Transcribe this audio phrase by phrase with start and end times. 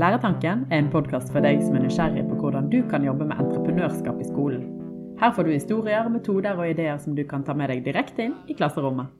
[0.00, 3.40] Læretanken er en podkast for deg som er nysgjerrig på hvordan du kan jobbe med
[3.42, 4.62] entreprenørskap i skolen.
[5.20, 8.36] Her får du historier, metoder og ideer som du kan ta med deg direkte inn
[8.48, 9.10] i klasserommet.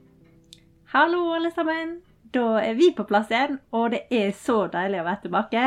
[0.95, 1.99] Hallo, alle sammen.
[2.33, 5.65] Da er vi på plass igjen, og det er så deilig å være tilbake.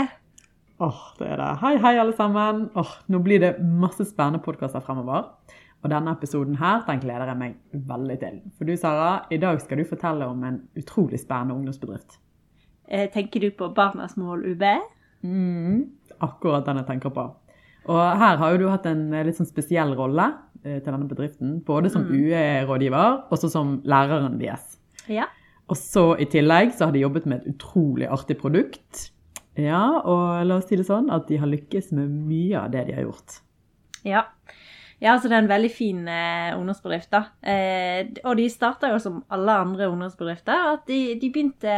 [0.88, 1.52] Åh, det er det.
[1.62, 2.64] Hei, hei, alle sammen.
[2.74, 5.30] Åh, nå blir det masse spennende podkaster fremover.
[5.84, 8.42] Og denne episoden her, den gleder jeg meg veldig til.
[8.58, 12.18] For du, Sara, i dag skal du fortelle om en utrolig spennende ungdomsbedrift.
[12.90, 14.68] Eh, tenker du på Barnas Mål UB?
[15.24, 15.86] Mm,
[16.24, 17.30] akkurat den jeg tenker på.
[17.92, 20.30] Og her har jo du hatt en litt sånn spesiell rolle
[20.64, 21.58] eh, til denne bedriften.
[21.68, 24.78] Både som UE-rådgiver og så som læreren deres.
[25.12, 25.28] Ja.
[25.72, 29.10] Og så i tillegg så har de jobbet med et utrolig artig produkt.
[29.60, 32.88] Ja, og la oss si det sånn at de har lykkes med mye av det
[32.88, 33.40] de har gjort.
[34.08, 34.26] Ja.
[35.04, 37.26] Ja, altså det er en veldig fin eh, ungdomsbedrift, da.
[37.44, 40.70] Eh, og de starta jo som alle andre ungdomsbedrifter.
[40.78, 41.74] At de, de begynte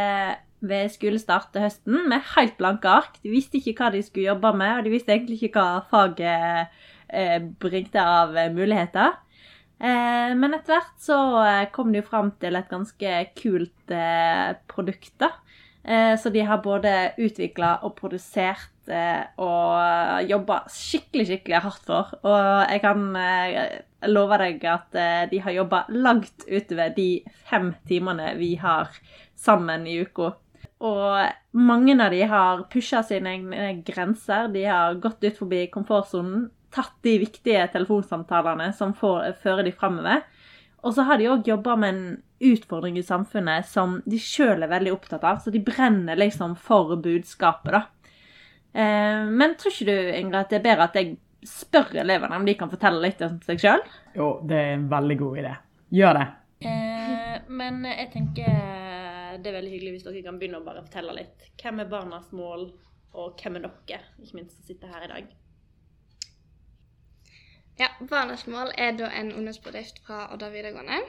[0.64, 3.18] ved skolestart til høsten med helt blanke ark.
[3.22, 6.74] De visste ikke hva de skulle jobbe med, og de visste egentlig ikke hva faget
[7.08, 9.16] eh, bringte av eh, muligheter.
[9.76, 14.54] Eh, men etter hvert så eh, kom de jo fram til et ganske kult eh,
[14.70, 15.34] produkt, da.
[15.84, 18.72] Eh, så de har både utvikla og produsert
[19.42, 22.12] og jobba skikkelig, skikkelig hardt for.
[22.22, 23.00] Og jeg kan
[24.06, 24.98] love deg at
[25.32, 27.08] de har jobba langt utover de
[27.50, 28.94] fem timene vi har
[29.34, 30.36] sammen i uka.
[30.84, 34.50] Og mange av de har pusha sine egne grenser.
[34.52, 40.26] De har gått ut forbi komfortsonen, tatt de viktige telefonsamtalene som får, fører de framover.
[40.84, 42.02] Og så har de òg jobba med en
[42.52, 45.40] utfordring i samfunnet som de sjøl er veldig opptatt av.
[45.40, 47.82] Så de brenner liksom for budskapet, da.
[48.76, 51.16] Eh, men tror ikke du, Ingrid, at det er bedre at jeg
[51.46, 53.84] spør elevene om de kan fortelle litt om seg sjøl?
[54.18, 55.54] Jo, det er en veldig god idé.
[55.96, 56.26] Gjør det.
[56.68, 58.85] Eh, men jeg tenker
[59.42, 61.48] det er veldig hyggelig hvis dere kan begynne å bare fortelle litt.
[61.60, 62.70] Hvem er Barnas Mål,
[63.16, 65.36] og hvem er dere, ikke minst, som sitter her i dag?
[67.80, 71.02] Ja, Barnas Mål er da en ungdomsbedrift fra Odda videregående.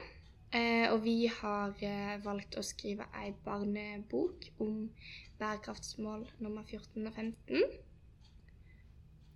[0.52, 4.86] Eh, og vi har eh, valgt å skrive ei barnebok om
[5.40, 7.64] bærekraftsmål nummer 14 og 15.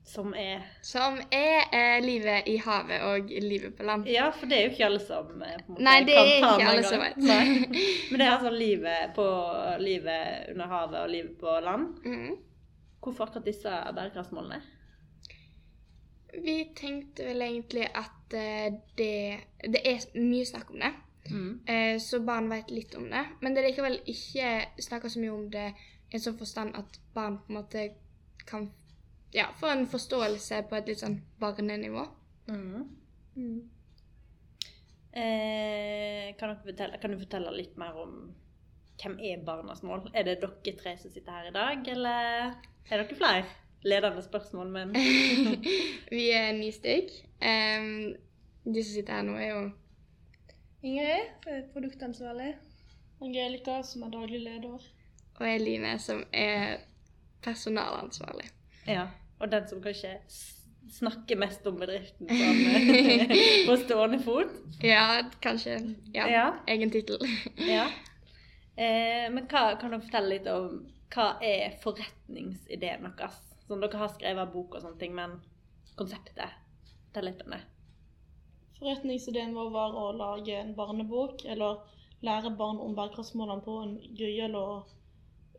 [0.05, 4.09] Som er Som er eh, livet i havet og livet på land.
[4.11, 6.89] Ja, for det er jo ikke alle som eh, måte, Nei, det er ikke alle
[6.89, 7.21] som vet.
[8.11, 9.27] Men det er altså livet, på,
[9.79, 11.87] livet under havet og livet på land.
[12.05, 12.35] Mm.
[13.03, 14.61] Hvorfor akkurat disse bærekraftsmålene?
[16.43, 19.15] Vi tenkte vel egentlig at eh, det,
[19.65, 20.93] det er mye snakk om det.
[21.31, 21.61] Mm.
[21.67, 23.25] Eh, så barn vet litt om det.
[23.41, 25.67] Men det er likevel ikke snakka så mye om det
[26.11, 27.91] i en sånn forstand at barn på en måte
[28.49, 28.71] kan
[29.33, 32.05] ja, få en forståelse på et litt sånn barnenivå.
[32.53, 33.63] Mm.
[35.13, 38.15] Eh, kan, dere fortelle, kan du fortelle litt mer om
[39.03, 40.07] hvem er Barnas Mål?
[40.15, 42.55] Er det dere tre som sitter her i dag, eller
[42.89, 43.45] er dere flere?
[43.83, 44.93] Ledende spørsmål, men
[46.15, 47.09] Vi er ni stykk.
[47.43, 48.13] Um,
[48.63, 49.63] de som sitter her nå, er jo
[50.83, 51.33] Ingrid,
[51.73, 52.53] produktansvarlig.
[53.23, 54.87] Angelica, som er daglig leder.
[55.39, 56.81] Og Eline, som er
[57.43, 58.49] personalansvarlig.
[58.87, 59.07] Ja.
[59.43, 60.17] Og den som kanskje
[60.93, 63.33] snakker mest om bedriften sånn, eh,
[63.69, 64.55] på stående fot.
[64.85, 65.79] Ja, kanskje.
[66.15, 66.27] Ja.
[66.31, 66.47] Ja.
[66.71, 67.23] Egen tittel.
[67.59, 67.91] Ja.
[68.73, 70.79] Eh, men hva, kan dere fortelle litt om
[71.13, 73.35] hva er forretningsideen deres?
[73.67, 75.35] Sånn, dere har skrevet bok og sånne ting, men
[76.01, 76.55] konseptet
[77.05, 77.59] Fortell litt om det.
[78.79, 81.83] Forretningsideen vår var å lage en barnebok, eller
[82.25, 84.95] lære barn om bærekraftsmålene på en gøyal og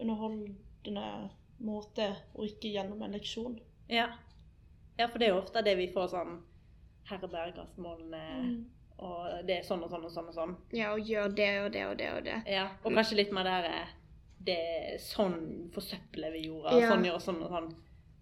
[0.02, 1.06] underholdende
[1.62, 3.60] måte, og ikke gjennom en leksjon.
[3.90, 4.08] Ja.
[4.98, 6.38] ja, for det er jo ofte det vi får sånn
[7.10, 8.22] Her er bærekraftsmålene,
[9.04, 10.54] og det er sånn og sånn og sånn og sånn.
[10.72, 12.38] Ja, og gjør det og det og det og det.
[12.48, 13.88] Ja, Og kanskje litt mer der eh,
[14.44, 16.90] det er sånn forsøpler vi jorda, Ja.
[16.94, 17.74] sånn gjør sånn og sånn.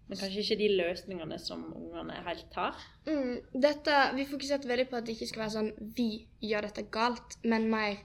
[0.10, 2.76] Men kanskje ikke de løsningene som ungene helt har.
[3.08, 6.84] Mm, dette, vi fokuserte veldig på at det ikke skal være sånn vi gjør dette
[6.92, 7.98] galt, men mer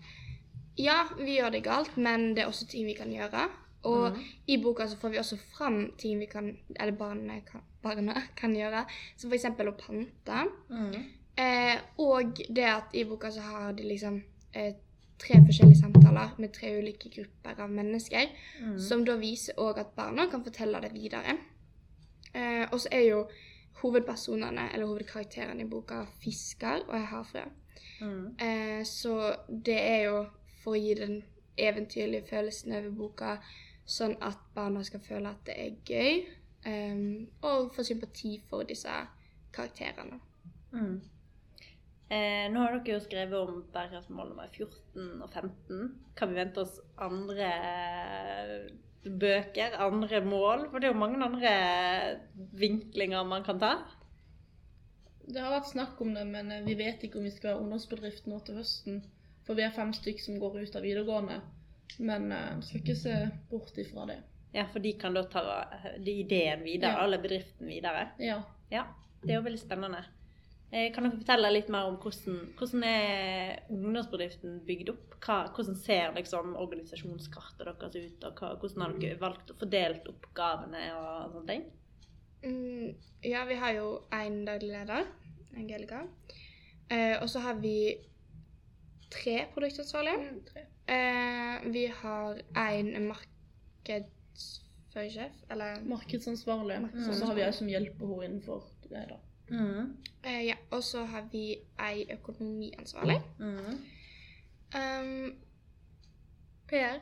[0.77, 3.49] ja, vi gjør det galt, men det er også ting vi kan gjøre.
[3.85, 4.23] Og Mhm.
[4.49, 8.55] i boka så får vi også fram ting vi kan, eller barna kan, barna kan
[8.55, 8.85] gjøre,
[9.17, 9.45] som f.eks.
[9.45, 10.51] å pante.
[11.39, 14.23] Eh, og det at i boka så har de liksom
[14.55, 14.73] eh,
[15.19, 18.27] tre forskjellige samtaler med tre ulike grupper av mennesker,
[18.63, 18.79] Mm.
[18.79, 21.37] som da viser òg at barna kan fortelle det videre.
[22.35, 23.29] Eh, og så er jo
[23.83, 27.45] hovedpersonene, eller hovedkarakterene i boka, fisker og er havfrø.
[28.01, 28.37] Mm.
[28.41, 30.27] Eh, så det er jo
[30.63, 31.23] for å gi den
[31.59, 33.37] eventyrlige følelsen over boka,
[33.87, 36.25] sånn at barna skal føle at det er gøy,
[36.67, 38.93] um, og få sympati for disse
[39.55, 40.19] karakterene.
[40.73, 40.97] Mm.
[42.07, 45.89] Eh, nå har dere jo skrevet om bærekraftsmål nummer 14 og 15.
[46.15, 48.53] Kan vi vente oss andre eh,
[49.03, 50.69] bøker, andre mål?
[50.71, 51.55] For det er jo mange andre
[52.61, 53.73] vinklinger man kan ta.
[55.27, 57.65] Det har vært snakk om det, men eh, vi vet ikke om vi skal ha
[57.65, 59.03] ungdomsbedrift nå til høsten.
[59.47, 61.41] For vi er fem stykk som går ut av videregående.
[61.99, 63.15] Men eh, skal ikke se
[63.51, 64.19] bort ifra det.
[64.57, 67.05] Ja, for de kan da ta eh, ideen videre, Ja.
[67.05, 68.09] eller bedriften videre.
[68.19, 68.43] Ja.
[68.71, 68.87] Ja,
[69.23, 70.05] det er jo veldig spennende.
[70.73, 75.15] Eh, Kan dere fortelle litt mer om hvordan, hvordan er ungdomsbedriften bygd opp?
[75.23, 80.09] Hva, hvordan ser liksom organisasjonskartet deres ut, og hva, hvordan har dere valgt å fordelt
[80.11, 81.65] oppgavene og sånne ting?
[82.47, 82.91] Mm,
[83.25, 85.07] ja, vi har jo én daglig leder,
[85.57, 86.03] Angelica.
[86.91, 87.77] Eh, og så har vi
[89.11, 90.67] tre produktansvarlige.
[90.89, 96.79] Eh, vi har en markedsføringssjef, eller Markedsansvarlig.
[97.09, 99.17] Og så har vi ei som hjelper henne innenfor det, da.
[99.51, 99.97] Mm.
[100.25, 103.21] eh, Ja, og så har vi ei økonomiansvarlig.
[103.39, 103.79] Mm.
[104.77, 105.35] Um,
[106.69, 106.99] PR.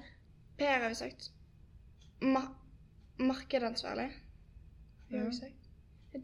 [0.59, 1.33] PR har vi sagt.
[2.23, 2.41] Ma
[3.19, 4.11] markedansvarlig.
[5.11, 5.55] har vi sagt.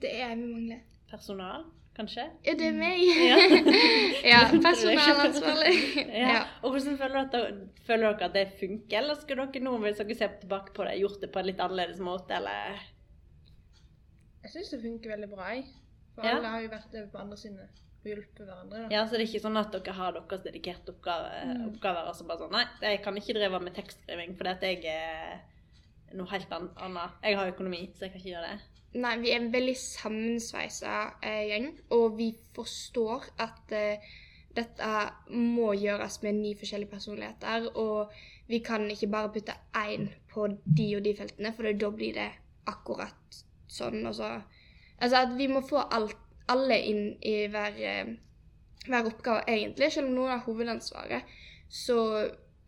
[0.00, 0.78] Det er vi mangler.
[1.10, 1.64] Personal,
[1.96, 2.24] kanskje?
[2.46, 3.00] Ja, det er meg!
[3.30, 3.38] Ja.
[4.32, 5.74] ja, personalansvarlig.
[6.06, 6.30] Ja.
[6.34, 6.40] ja.
[6.62, 7.50] Og hvordan føler dere,
[7.86, 10.96] føler dere at det funker, eller skulle dere nå, hvis dere ser tilbake på det,
[11.02, 12.80] gjort det på en litt annerledes måte, eller?
[14.44, 15.66] Jeg syns det funker veldig bra, jeg.
[16.14, 16.36] For Ja.
[16.38, 17.68] alle har jo vært over på andre sine
[18.00, 18.78] og hjulpet hverandre.
[18.86, 18.88] da.
[18.94, 22.24] Ja, så det er ikke sånn at dere har deres dedikerte oppgave, oppgaver, og så
[22.26, 25.42] bare sånn, nei, jeg kan ikke drive med tekstskriving, for at jeg er
[26.16, 27.18] noe helt annet.
[27.22, 28.79] Jeg har økonomi, så jeg kan ikke gjøre det.
[28.92, 34.08] Nei, vi er en veldig sammensveisa eh, gjeng, og vi forstår at eh,
[34.56, 34.88] dette
[35.30, 38.10] må gjøres med ni forskjellige personligheter, og
[38.50, 42.26] vi kan ikke bare putte én på de og de feltene, for da blir det
[42.70, 43.38] akkurat
[43.70, 44.02] sånn.
[44.14, 44.32] Så.
[44.98, 46.18] Altså at vi må få alt,
[46.50, 48.14] alle inn i hver, eh,
[48.88, 49.92] hver oppgave, egentlig.
[49.94, 51.30] Selv om noen har hovedansvaret,
[51.70, 52.00] så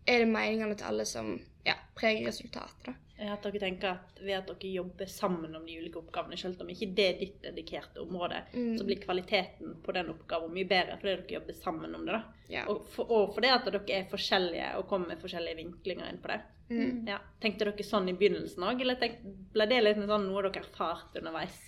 [0.06, 1.34] er det meningene til alle som
[1.66, 2.94] ja, preger resultatet, da.
[3.22, 6.70] At dere tenker at ved at dere jobber sammen om de ulike oppgavene, selv om
[6.72, 8.78] ikke det er ditt dedikerte område, Mm.
[8.78, 12.12] så blir kvaliteten på den oppgaven mye bedre fordi dere jobber sammen om det.
[12.12, 12.22] da.
[12.48, 12.64] Ja.
[12.68, 16.28] Og, for, og fordi at dere er forskjellige og kommer med forskjellige vinklinger inn på
[16.32, 16.40] det.
[16.70, 17.06] Mm.
[17.08, 17.18] Ja.
[17.40, 21.20] Tenkte dere sånn i begynnelsen òg, eller tenkte, ble det litt sånn noe dere erfarte
[21.20, 21.60] underveis?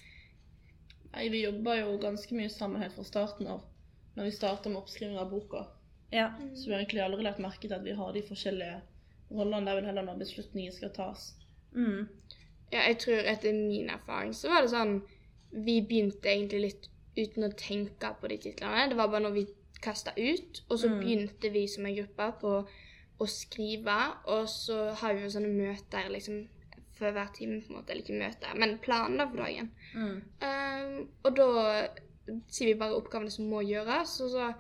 [1.15, 3.63] Nei, vi jobba jo ganske mye sammen helt fra starten av.
[4.17, 5.67] Når vi starta med oppskriving av boka.
[6.11, 6.33] Ja.
[6.55, 8.81] Så vi har egentlig aldri lagt merke til at vi har de forskjellige
[9.31, 9.65] rollene.
[9.67, 11.33] Det er vel heller når beslutninger skal tas.
[11.75, 12.09] Mm.
[12.73, 15.03] Ja, jeg tror etter min erfaring så var det sånn
[15.55, 18.89] Vi begynte egentlig litt uten å tenke på de titlene.
[18.91, 19.45] Det var bare når vi
[19.83, 20.99] kasta ut, og så Mm.
[21.01, 22.67] begynte vi som en gruppe på
[23.21, 23.99] å skrive.
[24.27, 26.49] Og så har vi jo sånne møter liksom
[26.99, 27.91] før hver time, på en måte.
[27.91, 29.71] Eller ikke møter, men planen da for dagen.
[29.95, 30.23] Mm.
[30.43, 31.89] Um, og da
[32.49, 34.21] sier vi bare oppgavene som må gjøres.
[34.25, 34.55] Og så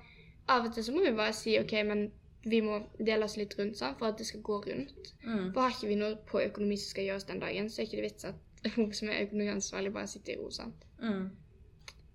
[0.48, 2.12] av og til så må vi bare si OK, men
[2.44, 5.12] vi må dele oss litt rundt sånn, for at det skal gå rundt.
[5.24, 5.52] Mm.
[5.54, 8.00] For har ikke vi noe på økonomi som skal gjøres den dagen, så er ikke
[8.00, 10.50] det vits at hun som er økonomiansvarlig, bare sitter i ro.
[10.54, 10.86] sant?
[11.00, 11.32] Mm.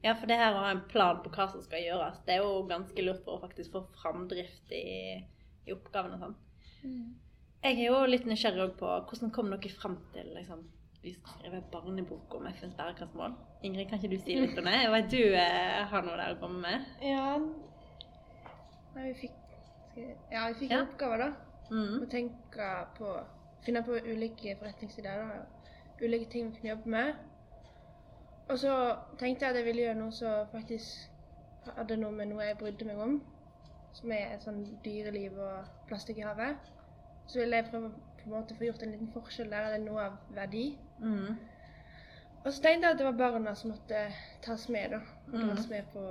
[0.04, 2.46] Ja, for det her å ha en plan på hva som skal gjøres, det er
[2.46, 5.20] jo ganske lurt for å faktisk få framdrift i,
[5.68, 6.38] i oppgavene og sånn.
[7.60, 10.62] Jeg er jo litt nysgjerrig på hvordan kom dere fram til liksom,
[11.04, 13.36] vi skal skrive barnebok om FNs bærekraftsmål.
[13.68, 14.78] Ingrid, kan ikke du si litt om det?
[14.86, 16.88] Jeg vet du eh, har noe der å komme med.
[17.04, 17.36] Ja
[18.96, 19.49] Nei, vi fikk
[19.98, 20.80] Ja, vi fikk Ja.
[20.80, 21.34] en oppgave, da.
[21.72, 22.02] Mm.
[22.02, 23.20] Å tenke på
[23.62, 25.46] Finne på ulike forretningsideer.
[26.02, 27.14] Ulike ting vi kunne jobbe med.
[28.50, 31.10] Og så tenkte jeg at jeg ville gjøre noe som faktisk
[31.76, 33.20] hadde noe med noe jeg brydde meg om.
[33.94, 36.72] Som er sånn dyreliv og plastikk i havet.
[37.28, 40.08] Så ville jeg prøve på en måte få gjort en liten forskjell der, eller noe
[40.08, 40.66] av verdi.
[41.00, 41.38] Mm.
[42.46, 44.06] Og så tenkte jeg at det var barna som måtte
[44.42, 45.02] tas med, da.
[45.34, 46.06] Og tas med på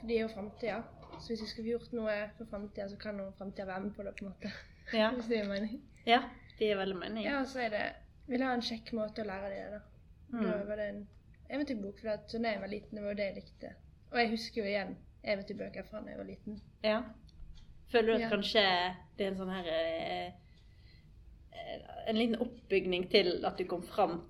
[0.00, 0.82] For de er jo framtida.
[1.20, 4.02] Så hvis vi skulle gjort noe for framtida, så kan noen framtida være med på
[4.06, 4.52] det, på en måte.
[4.92, 5.10] Ja.
[5.14, 5.76] Hvis det gir mening.
[6.06, 6.22] ja,
[6.58, 7.24] det gir veldig mening.
[7.24, 7.82] Ja, og så er det
[8.26, 9.80] Vil ha en kjekk måte å lære det, da.
[10.32, 10.66] Da Mm.
[10.68, 10.98] var det en
[11.50, 13.70] eventyrbok, for at, da jeg var liten, det var jo det jeg likte.
[14.12, 16.60] Og jeg husker jo igjen eventyrbøker fra da jeg var liten.
[16.82, 17.00] Ja.
[17.92, 18.28] Føler du at Ja.
[18.30, 18.62] kanskje
[19.18, 20.32] det er en sånn her eh,
[22.08, 24.20] En liten oppbygning til at du kom fram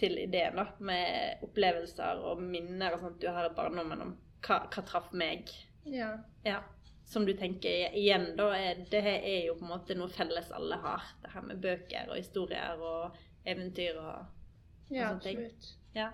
[0.00, 4.14] til ideen, da, med opplevelser og minner og sånt du har i barndommen om
[4.46, 5.48] hva, hva traff meg?
[5.84, 6.10] Ja.
[6.44, 6.60] Ja.
[7.10, 10.76] Som du tenker igjen, da, er, det er jo på en måte noe felles alle
[10.78, 11.02] har.
[11.22, 14.26] Det her med bøker og historier og eventyr og
[14.90, 15.38] Ja, sånne ting.
[15.38, 15.70] absolutt.
[15.94, 16.10] Ja.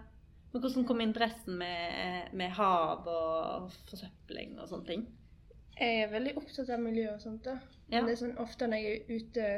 [0.52, 5.06] Men hvordan kom interessen med, med hav og forsøpling og sånne ting?
[5.76, 7.44] Jeg er veldig opptatt av miljø og sånt.
[7.44, 7.58] da.
[7.90, 7.98] Ja.
[8.00, 9.48] Men det er sånn, ofte når jeg er ute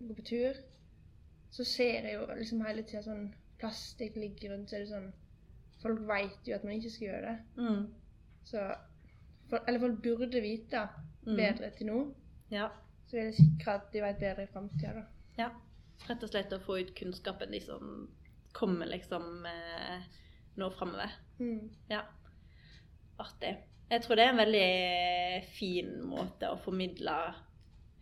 [0.00, 0.62] og går på tur,
[1.50, 3.26] så ser jeg jo liksom hele tida sånn
[3.60, 4.70] plastikk ligger rundt.
[4.70, 5.12] Så er det sånn
[5.82, 7.38] Folk veit jo at man ikke skal gjøre det.
[7.60, 7.82] Mm.
[8.48, 8.62] Så
[9.50, 10.88] for, Eller folk burde vite
[11.26, 11.36] Mm.
[11.36, 12.14] bedre til nå.
[12.50, 12.68] Ja.
[13.06, 15.02] Så vil jeg sikre at de vet bedre i framtida, da.
[15.38, 15.48] Ja.
[16.08, 18.08] rett og slett å få ut kunnskapen de som
[18.52, 20.02] kommer liksom eh,
[20.56, 21.10] nå framover.
[21.40, 21.70] Mm.
[21.90, 22.02] Ja.
[23.18, 23.56] Artig.
[23.90, 27.14] Jeg tror det er en veldig fin måte å formidle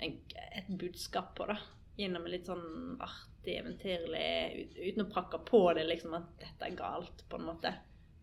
[0.02, 0.18] en,
[0.56, 1.56] et budskap på, da.
[1.96, 7.22] Gjennom litt sånn artig, eventyrlig, uten å prakke på det liksom at dette er galt,
[7.30, 7.74] på en måte.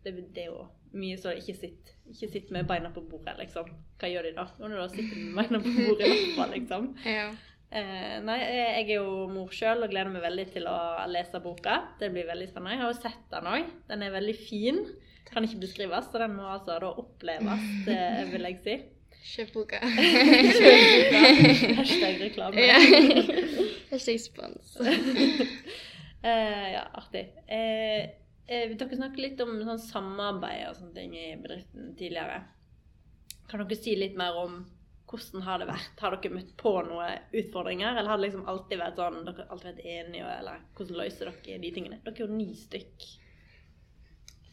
[0.04, 0.66] Det, det er jo
[0.98, 3.70] mye så ikke sitt, ikke sitt med beina på bordet, liksom.
[4.02, 4.48] Hva gjør de da?
[4.60, 6.92] Når du da sitter med beina på bordet i hvert fall, liksom.
[7.20, 7.30] Ja.
[7.72, 11.78] Eh, nei, jeg er jo mor sjøl og gleder meg veldig til å lese boka.
[12.02, 12.74] Det blir veldig spennende.
[12.76, 13.70] Jeg har jo sett den òg.
[13.88, 14.82] Den er veldig fin.
[15.30, 18.02] Kan ikke beskrives, så den må altså da oppleves, det
[18.34, 18.76] vil jeg si.
[19.22, 19.80] Kjøp boka.
[21.80, 22.66] Hashtag reklame.
[23.92, 24.74] Hashtag spons.
[24.82, 27.24] Eh, ja, artig.
[27.48, 28.10] Eh,
[28.52, 32.42] eh, dere snakket litt om sånn samarbeid og sånne ting i bedriften tidligere.
[33.50, 34.62] Kan dere si litt mer om
[35.12, 36.04] hvordan har det vært?
[36.04, 39.56] Har dere møtt på noen utfordringer, eller har det liksom alltid vært sånn dere har
[39.56, 42.00] alltid vært enige, eller hvordan løser dere de tingene?
[42.06, 43.08] Dere er jo ni stykk.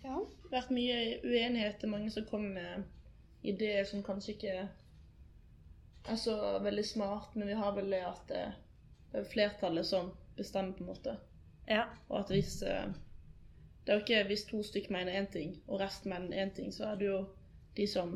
[0.02, 0.18] Ja.
[0.18, 1.80] Det har vært mye uenighet.
[1.82, 4.56] Det mange som kommer med ideer som kanskje ikke
[6.08, 8.46] er så veldig smart, men vi har vel det at det
[9.12, 11.16] det er flertallet som bestemmer, på en måte.
[11.68, 11.84] Ja.
[12.08, 12.90] Og at hvis eh,
[13.88, 16.74] Det er jo ikke hvis to stykker mener én ting, og resten mener én ting,
[16.76, 17.22] så er det jo
[17.76, 18.10] de som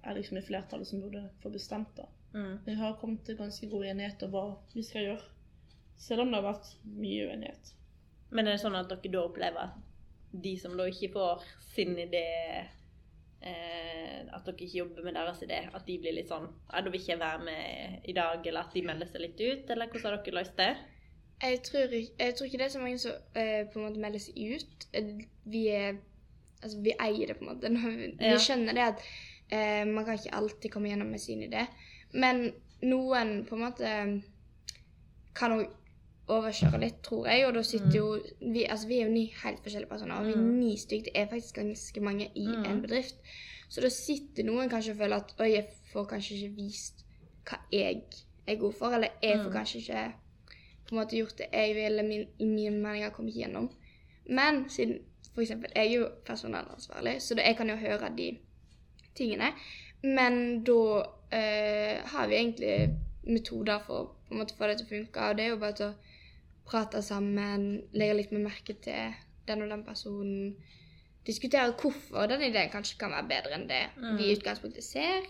[0.00, 2.06] er liksom i flertallet som burde få bestemt, da.
[2.32, 2.54] Mm.
[2.64, 5.26] Vi har kommet til ganske god enighet om hva vi skal gjøre.
[6.00, 7.74] Selv om det har vært mye uenighet.
[8.30, 9.76] Men er det sånn at dere da opplever at
[10.46, 11.44] de som da ikke får
[11.74, 12.24] sin idé
[13.44, 16.88] eh, At dere ikke jobber med deres idé, at de blir litt sånn Nei, da
[16.88, 19.92] vil ikke jeg være med i dag, eller at de melder seg litt ut, eller
[19.92, 20.72] hvordan har dere løst det?
[21.42, 24.00] Jeg tror, ikke- jeg tror ikke det er så mange som eh, på en måte
[24.00, 24.86] melder seg ut.
[24.94, 25.92] Eh, Vi er
[26.62, 27.68] Altså, vi eier det, på en måte.
[27.70, 28.32] Vi, Ja.
[28.32, 29.00] vi skjønner det at
[29.52, 31.66] eh, man kan ikke alltid komme gjennom med sin idé.
[32.14, 34.22] Men noen på en måte
[35.34, 35.66] kan òg
[36.28, 37.44] overkjøre litt, tror jeg.
[37.46, 38.06] Og da sitter jo
[38.40, 40.58] vi, Altså, vi er jo ni helt forskjellige personer, og vi er Mm.
[40.58, 41.04] ni stykker.
[41.04, 42.64] Det er faktisk ganske mange i Mm.
[42.64, 43.14] en bedrift.
[43.68, 47.04] Så da sitter noen kanskje og føler at Oi, jeg får kanskje ikke vist
[47.44, 48.02] hva jeg
[48.46, 49.52] er god for, eller jeg får Mm.
[49.52, 50.12] kanskje ikke
[50.84, 53.70] på en måte gjort det jeg ville, eller min, mine meninger kommet gjennom.
[54.26, 54.98] Men siden
[55.42, 58.28] eksempel, jeg er jo personalansvarlig, så jeg kan jo høre de
[59.16, 59.52] tingene.
[60.02, 60.80] Men da
[61.32, 62.74] eh, har vi egentlig
[63.24, 65.28] metoder for på en måte få det til å funke.
[65.28, 69.14] Og det er jo bare til å prate sammen, legge litt mer merke til
[69.48, 70.54] den og den personen.
[71.26, 74.16] Diskutere hvorfor den ideen kanskje kan være bedre enn det Mm.
[74.18, 75.24] vi i utgangspunktet ser.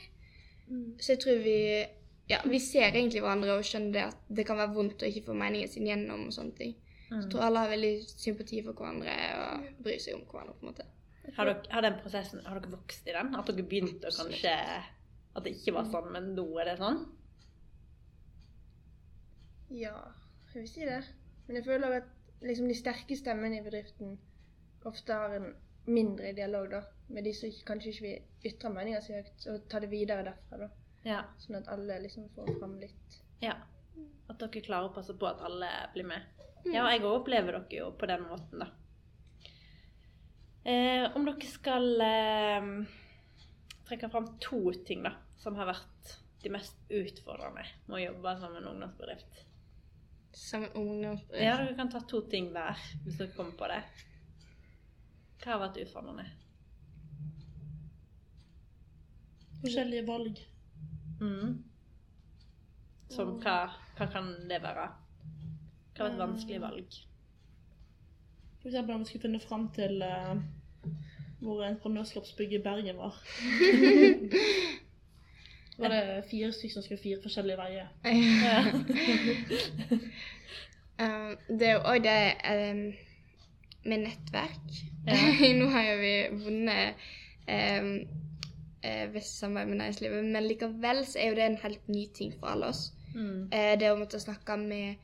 [0.99, 1.85] Så jeg tror vi
[2.31, 5.27] ja, vi ser egentlig hverandre og skjønner det at det kan være vondt å ikke
[5.27, 6.75] få meningen sin gjennom og sånne ting.
[7.11, 7.19] Mm.
[7.19, 10.55] Jeg tror alle har veldig sympati for hverandre og bryr seg om hverandre.
[10.57, 10.87] på en måte.
[11.37, 13.35] Har, dere, har den prosessen, har dere vokst i den?
[13.37, 14.55] At dere begynte å kanskje
[15.35, 17.01] At det ikke var sånn, men nå er det sånn?
[19.75, 19.97] Ja,
[20.53, 21.01] jeg vil si det.
[21.49, 24.15] Men jeg føler at liksom de sterke stemmene i bedriften
[24.87, 25.49] ofte har en
[25.91, 29.81] mindre dialog da, med de som kanskje ikke vil ytre meninga si høyt, og ta
[29.83, 30.61] det videre derfra.
[30.65, 30.71] da.
[31.05, 31.23] Ja.
[31.39, 33.21] Sånn at alle liksom får fram litt.
[33.45, 33.55] ja.
[34.25, 36.23] At dere klarer å passe på at alle blir med.
[36.65, 38.71] Ja, og jeg opplever dere jo på den måten, da.
[40.65, 42.69] Eh, om dere skal eh,
[43.85, 48.57] trekke fram to ting da, som har vært de mest utfordrende med å jobbe som
[48.57, 49.45] en ungdomsbedrift.
[50.33, 51.45] Som en ungdomsbedrift.
[51.45, 53.83] Ja, dere kan ta to ting hver, hvis dere kommer på det.
[55.45, 56.27] Hva har vært utfordrende?
[59.61, 60.41] Forskjellige valg.
[61.21, 61.65] Mm.
[63.15, 63.57] Som hva,
[63.99, 64.89] hva kan det være?
[65.95, 67.01] Hva var et vanskelig valg?
[68.61, 70.37] For eksempel om vi skulle finne fram til uh,
[71.45, 73.19] hvor entreprenørskapsbygget i Bergen var.
[75.79, 77.87] var det fire stykker som skulle fire forskjellige veier.
[81.01, 82.83] Um, det er jo òg det um,
[83.85, 84.75] med nettverk.
[85.07, 85.17] Ja.
[85.59, 86.13] Nå har jo vi
[86.45, 86.95] vunnet
[87.51, 87.89] um,
[88.85, 92.35] eh, ved samarbeid med næringslivet, men likevel så er jo det en helt ny ting
[92.39, 92.85] for alle oss.
[93.15, 93.49] Mm.
[93.53, 94.97] Eh, det å måtte snakke med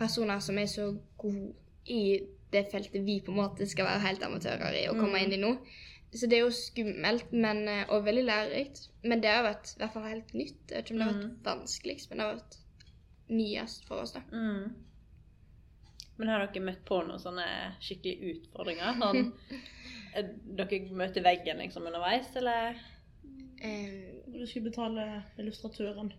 [0.00, 1.52] personer som er så gode
[1.86, 2.02] i
[2.50, 5.24] det feltet vi på en måte skal være helt amatører i og komme Mm.
[5.24, 5.52] inn i nå.
[6.12, 8.88] Så det er jo skummelt men, eh, og veldig lærerikt.
[9.04, 10.56] Men det har vært i hvert fall helt nytt.
[10.70, 11.36] Jeg vet ikke om det har vært Mm.
[11.44, 12.56] vanskeligst, men det har vært
[13.30, 14.20] nyest for oss, da.
[14.32, 14.74] Mm.
[16.18, 17.46] Men har dere møtt på noen sånne
[17.80, 18.98] skikkelige utfordringer?
[19.00, 19.32] Sånn,
[20.16, 20.22] eh,
[20.58, 22.74] dere møter veggen liksom underveis, eller?
[23.60, 26.12] Eh, Du skulle betale illustratøren.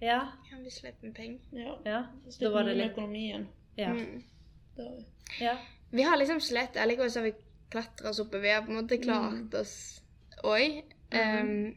[0.00, 0.20] Ja.
[0.50, 1.40] ja, vi sleit med penger.
[1.50, 1.78] Ja.
[1.84, 2.02] Ja.
[2.40, 3.48] Da var det med litt økonomien.
[3.76, 3.90] Ja.
[3.92, 4.22] Mm.
[4.76, 5.04] Det har vi.
[5.44, 5.56] ja.
[5.90, 7.34] Vi har liksom slitt, allikevel så har vi
[7.70, 8.38] klatra oss oppe.
[8.38, 10.02] Vi har på en måte klart oss
[10.42, 10.82] òg.
[11.12, 11.74] Mhm.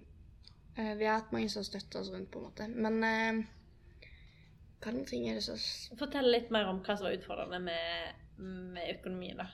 [0.97, 2.67] vi har hatt mange som har støtta oss rundt, på en måte.
[2.67, 3.45] Men uh,
[4.81, 8.19] hva andre ting er det som Fortell litt mer om hva som var utfordrende med,
[8.75, 9.47] med økonomien, da.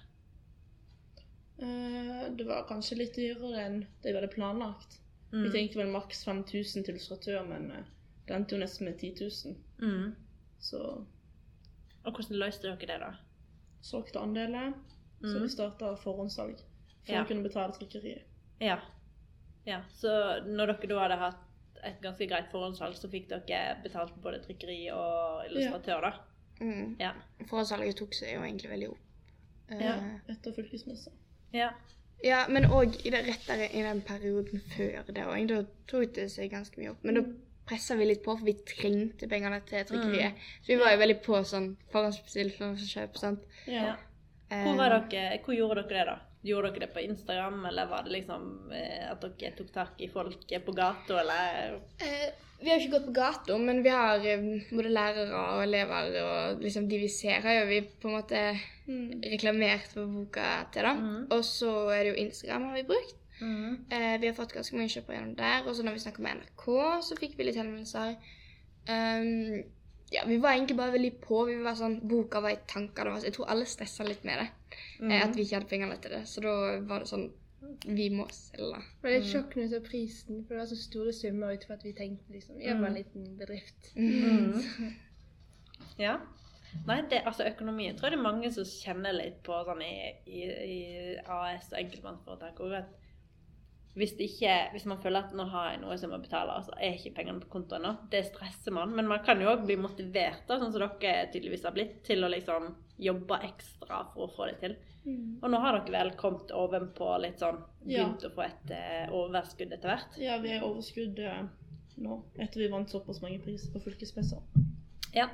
[1.61, 4.99] Uh, det var kanskje litt dyrere enn det vi hadde planlagt.
[5.33, 5.43] Mm.
[5.43, 7.83] Vi tenkte vel maks 5000 til illustratør, men eh,
[8.27, 9.55] det endte jo nesten med 10 000.
[9.81, 10.15] Mm.
[10.59, 10.79] Så
[12.05, 13.13] Og hvordan løste dere det, da?
[13.81, 14.73] solgte andeler,
[15.23, 15.41] så Mm.
[15.43, 16.57] vi starta forhåndssalg
[17.05, 17.23] for Ja.
[17.23, 18.23] å kunne betale trykkeriet.
[18.61, 18.77] Ja.
[19.65, 19.81] ja.
[19.89, 21.39] Så når dere da hadde hatt
[21.83, 26.11] et ganske greit forhåndssalg, så fikk dere betalt både trykkeri og illustratør, da?
[26.61, 26.95] mm.
[26.99, 27.13] Ja.
[27.47, 28.99] Forhåndssalget tok seg jo egentlig veldig opp.
[29.69, 30.19] Eh, Ja.
[30.29, 31.11] Etter fylkesmessa.
[31.53, 31.71] Ja.
[32.23, 35.47] Ja, men òg rett der i den perioden før det òg.
[35.49, 37.03] Da tok det seg ganske mye opp.
[37.03, 37.25] Men da
[37.67, 40.39] pressa vi litt på, for vi trengte pengene til trykkeriet.
[40.63, 43.45] Så vi var jo veldig på sånn forhåndsbestilt for kjøp, sant.
[43.67, 43.95] ja.
[44.53, 46.15] Eh, Hvor, var dere, hvor gjorde dere det, da?
[46.43, 50.09] Gjorde dere det på Instagram, eller var det liksom eh, at dere tok tak i
[50.11, 52.29] folk på gata, eller Eh,
[52.63, 56.61] vi har ikke gått på gata, men vi har eh, både lærere og elever, og
[56.63, 58.43] liksom de vi ser, har jo vi på en måte
[59.33, 60.93] reklamert for boka til, da.
[60.99, 61.25] Mm.
[61.31, 63.19] Og så er det jo Instagram har vi brukt.
[63.39, 63.85] mm.
[63.91, 65.67] Eh, vi har fått ganske mange kjøpere gjennom der.
[65.67, 66.65] Og så når vi snakket med NRK,
[67.07, 68.15] så fikk vi litt henvendelser.
[68.87, 69.63] Um,
[70.13, 71.43] ja, vi var egentlig bare veldig på.
[71.49, 73.25] Vi var sånn, Boka var i tankene våre.
[73.25, 74.49] Jeg tror alle stressa litt med det.
[74.99, 75.11] Mm.
[75.11, 76.23] at vi ikke hadde pengene til det.
[76.29, 76.53] Så da
[76.89, 77.31] var det sånn
[77.87, 78.79] Vi må selge.
[78.99, 81.63] Det var litt sjokk når vi så prisen, for det var så store summer ut
[81.67, 83.91] fra at vi tenkte liksom Vi er bare en liten bedrift.
[83.95, 84.59] Mm.
[85.99, 86.15] Ja.
[86.87, 89.93] Nei, det, altså økonomien tror jeg det er mange som kjenner litt på sånn i,
[90.25, 90.77] i, i
[91.21, 92.61] AS og enkeltmannsforetak.
[92.79, 93.02] At
[93.93, 96.95] hvis, ikke, hvis man føler at nå har jeg noe som må betale, så er
[96.97, 97.91] ikke pengene på konto ennå.
[98.09, 98.95] Det stresser man.
[98.97, 102.25] Men man kan jo òg bli motivert, da, sånn som dere tydeligvis har blitt, til
[102.25, 102.71] å liksom
[103.03, 104.75] jobbe ekstra for å få det til.
[105.43, 108.05] Og nå har dere vel kommet ovenpå litt sånn Ja.
[108.05, 110.13] Begynt å få et uh, overskudd etter hvert?
[110.23, 111.41] Ja, vi er overskudd uh,
[111.99, 114.39] nå, etter vi vant såpass mange priser på fylkesmessa.
[115.13, 115.27] Ja.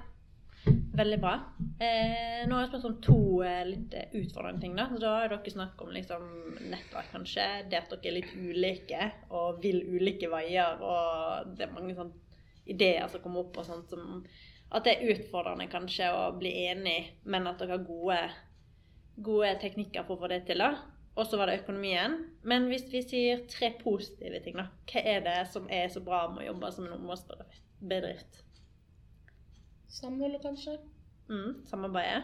[1.00, 1.34] Veldig bra.
[1.80, 4.76] Eh, nå har jeg spurt om to eh, litt eh, utfordrende ting.
[4.76, 4.90] da.
[4.92, 6.26] Så da har dere snakket om liksom,
[6.72, 7.46] nettverk, kanskje.
[7.72, 10.84] Det at dere er litt ulike og vil ulike veier.
[10.84, 12.36] Og det er mange sånne
[12.70, 13.62] ideer som kommer opp.
[13.62, 14.26] og sånt som
[14.76, 18.20] At det er utfordrende kanskje å bli enig, men at dere har gode,
[19.16, 20.66] gode teknikker for å få det til.
[20.66, 20.74] da.
[21.16, 22.20] Og så var det økonomien.
[22.44, 24.68] Men hvis vi sier tre positive ting, da.
[24.92, 28.44] Hva er det som er så bra med å jobbe som en ungdomsbedrift?
[29.90, 30.78] Samholdet, kanskje?
[31.30, 32.24] Mm, samarbeidet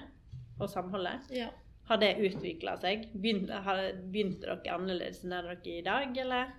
[0.59, 1.29] og samholdet.
[1.33, 1.49] Ja.
[1.85, 3.07] Har det utvikla seg?
[3.13, 6.53] Begynte, har, begynte dere annerledes enn det dere er i dag, eller?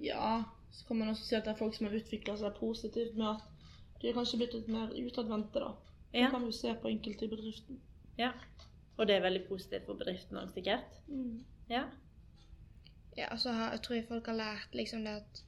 [0.00, 3.16] Ja, så kan man også si at det er folk som har utvikla seg positivt
[3.18, 5.74] med at de har kanskje blitt litt mer utadvendte, da.
[6.12, 6.30] Det Ja.
[6.30, 7.80] kan vi se på enkelte i bedriften.
[8.18, 8.32] ja.
[8.98, 10.84] Og det er veldig positivt for bedriften òg, sikkert?
[11.70, 11.84] Ja.
[13.16, 15.42] Ja, altså, jeg tror folk har lært liksom det at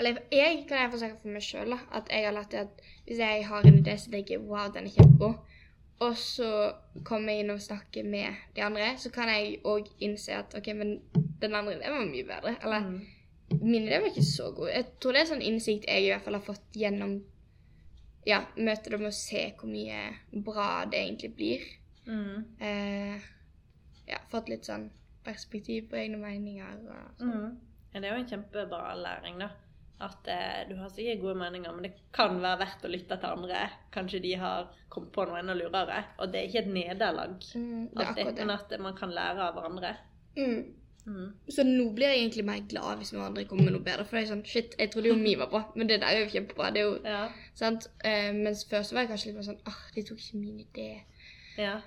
[0.00, 3.18] Eller jeg kan jeg snakke for meg sjøl, at jeg har lært det at hvis
[3.20, 5.34] jeg har en idé, så tenker wow, den er kjempegod.
[6.00, 6.50] Og så
[7.04, 10.70] kommer jeg inn og snakker med de andre, så kan jeg òg innse at OK,
[10.78, 10.94] men
[11.42, 12.54] den andre ideen var mye bedre.
[12.62, 13.00] Eller Mm.
[13.62, 14.68] min idé var ikke så god.
[14.70, 17.18] Jeg tror det er sånn innsikt jeg i hvert fall har fått gjennom
[18.26, 20.00] ja, møtet med å se hvor mye
[20.44, 21.60] bra det egentlig blir.
[22.06, 22.44] Mm.
[22.60, 23.20] Eh,
[24.08, 24.90] ja, fått litt sånn
[25.24, 27.32] perspektiv på egne meninger og sånn.
[27.32, 27.58] Mm.
[27.92, 29.48] Ja, det er jo en kjempebra læring, da.
[30.00, 33.28] At eh, du har sikkert gode meninger, men det kan være verdt å lytte til
[33.34, 33.66] andre.
[33.92, 35.98] Kanskje de har kommet på noe enda lurere.
[36.18, 39.96] Og det er ikke et nederlag, Mm, men at man kan lære av hverandre.
[40.36, 40.74] Mm.
[41.06, 41.28] Mm.
[41.48, 44.04] Så nå blir jeg egentlig mer glad hvis noen andre kommer med noe bedre.
[44.04, 46.24] For det er sånn, shit, jeg trodde jo mi var bra, men det der er
[46.24, 46.70] jo kjempebra.
[46.72, 47.22] Det er jo, Ja.
[47.54, 47.88] sant?
[48.04, 50.60] Eh, mens før så var jeg kanskje litt mer sånn, ah, de tok ikke min
[50.66, 50.90] idé.
[51.58, 51.80] ja.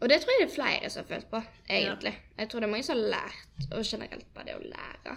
[0.00, 2.12] Og det tror jeg det er flere som har følt på, egentlig.
[2.38, 5.14] Jeg tror det er mange som har lært, og generelt bare det å lære.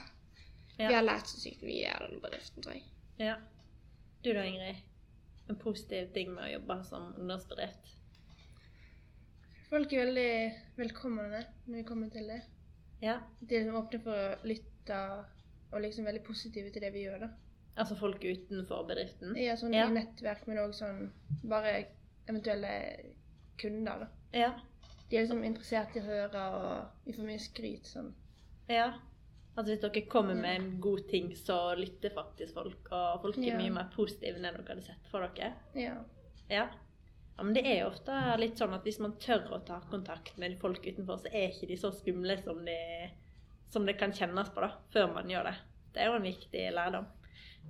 [0.80, 0.88] Ja.
[0.88, 2.84] Vi har lært så sykt mye av denne bedriften, tror jeg.
[3.20, 3.36] ja.
[4.24, 4.76] Du da, Ingrid?
[5.50, 7.88] En positiv ting med å jobbe som ungdomsbedrift?
[9.72, 10.34] Folk er veldig
[10.78, 12.42] velkomne når vi kommer til det.
[13.02, 13.16] Ja.
[13.42, 14.98] De er åpne for å lytte
[15.72, 17.20] og liksom veldig positive til det vi gjør.
[17.26, 17.30] da.
[17.80, 19.36] Altså folk utenfor bedriften?
[19.40, 19.88] Ja, sånn Ja.
[19.88, 21.12] i nettverk, men òg sånn
[21.44, 21.86] bare
[22.28, 22.74] eventuelle
[23.58, 24.00] kunder.
[24.00, 24.08] da.
[24.38, 24.52] Ja.
[25.10, 27.86] De er liksom interessert i å høre, og vi får mye skryt.
[27.88, 28.14] sånn.
[28.70, 28.94] ja.
[29.62, 33.52] At hvis dere kommer med en god ting, så lytter faktisk folk, og folk er
[33.52, 33.58] Ja.
[33.60, 35.54] mye mer positive enn dere hadde sett for dere.
[35.76, 35.96] Ja.
[36.50, 36.56] Ja.
[36.56, 36.70] ja.
[37.42, 40.60] Men det er jo ofte litt sånn at hvis man tør å ta kontakt med
[40.62, 42.76] folk utenfor, så er ikke de så skumle som, de,
[43.74, 45.56] som det kan kjennes på da, før man gjør det.
[45.94, 47.08] Det er jo en viktig lærdom.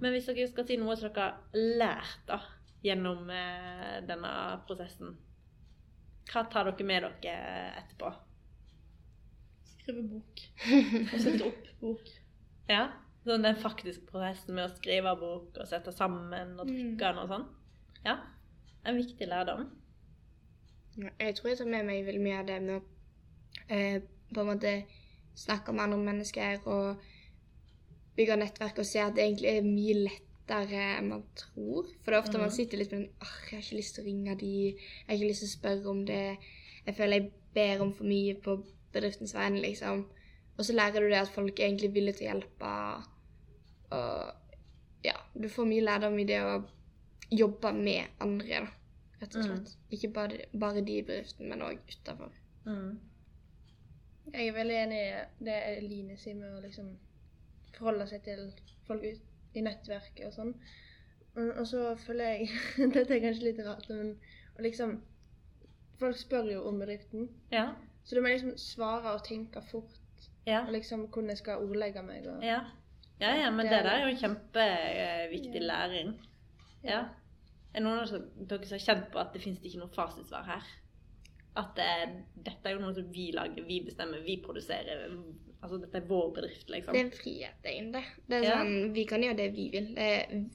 [0.01, 2.41] Men hvis dere skal si noe som dere har lært da,
[2.83, 4.33] gjennom eh, denne
[4.67, 5.15] prosessen,
[6.31, 8.11] hva tar dere med dere etterpå?
[9.91, 10.43] Skrive bok.
[11.13, 12.11] Og sette opp bok.
[12.71, 12.85] Ja?
[13.25, 17.27] Sånn den faktiske prosessen med å skrive bok og sette sammen og trykke den og
[17.29, 17.43] sånn?
[18.01, 18.15] Ja.
[18.81, 19.67] En viktig lærdom.
[20.97, 22.81] Ja, Jeg tror jeg tar med meg veldig mye av det med å
[23.69, 24.01] eh,
[24.31, 24.73] på en måte
[25.37, 27.05] snakke med andre mennesker og
[28.17, 31.93] bygge nettverk og se at det egentlig er mye lettere enn man tror.
[32.01, 34.03] For det er ofte man sitter litt med den «Åh, jeg har ikke lyst til
[34.03, 36.23] å ringe de, jeg har ikke lyst til å spørre om det.
[36.87, 38.57] Jeg føler jeg ber om for mye på
[38.93, 40.05] bedriftens vegne, liksom.
[40.57, 42.73] Og så lærer du det at folk er egentlig villige til å hjelpe.
[43.97, 46.59] Og ja, du får mye lærdom i det å
[47.31, 48.77] jobbe med andre, da.
[49.21, 49.73] Rett og slett.
[49.93, 52.33] Ikke bare, bare de i bedriften, men òg utafor.
[52.65, 52.97] Mm.
[54.33, 56.95] Jeg er veldig enig i det Eline sier med å liksom
[57.75, 58.47] forholde seg til
[58.87, 60.55] folk ut i nettverket og sånn.
[61.37, 62.49] Og så føler jeg
[62.95, 64.15] Dette er kanskje litt rart, men
[64.59, 64.97] liksom
[66.01, 67.75] Folk spør jo om bedriften, Ja.
[68.03, 69.97] Så du må liksom svare og tenke fort.
[70.47, 70.63] Ja.
[70.65, 72.25] Og liksom hvordan jeg skal ordlegge meg.
[72.27, 72.59] Og, Ja.
[73.19, 75.67] ja, ja, men Det det er der er jo en kjempeviktig Ja.
[75.67, 76.13] læring.
[76.83, 77.03] Ja.
[77.73, 78.07] Er noen av
[78.47, 80.63] dere som har kjent på at det finnes ikke noe fasitsvar her?
[81.55, 85.09] At det, dette er jo noe som vi lager, vi bestemmer, vi produserer.
[85.61, 86.93] Altså dette er vår bedrift, liksom.
[86.93, 88.03] Det er en frihet, egentlig.
[88.27, 88.57] Det er Ja.
[88.57, 89.95] sånn, Vi kan gjøre det vi vil.
[89.95, 90.45] Det er,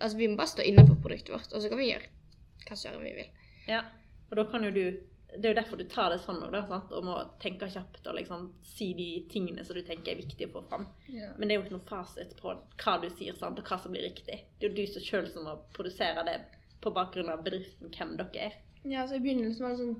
[0.00, 2.06] altså, Vi må bare stå innenfor produktet vårt, og så kan vi gjøre
[2.66, 3.28] hva søren vi vil.
[3.68, 3.82] Ja.
[4.30, 4.96] Og da kan jo du
[5.36, 6.60] Det er jo derfor du tar det sånn da.
[6.68, 6.92] Sant?
[6.94, 8.44] Om å tenke kjapt og liksom
[8.74, 10.86] si de tingene som du tenker er viktige å få fram.
[11.10, 11.32] Ja.
[11.38, 13.58] Men det er jo ikke noe fasit på hva du sier, sant?
[13.58, 14.40] og hva som blir riktig.
[14.60, 16.36] Det er jo du som sjøl som må produsere det
[16.84, 18.58] på bakgrunn av bedriften, hvem dere er.
[18.84, 19.94] ja, så I begynnelsen var det sånn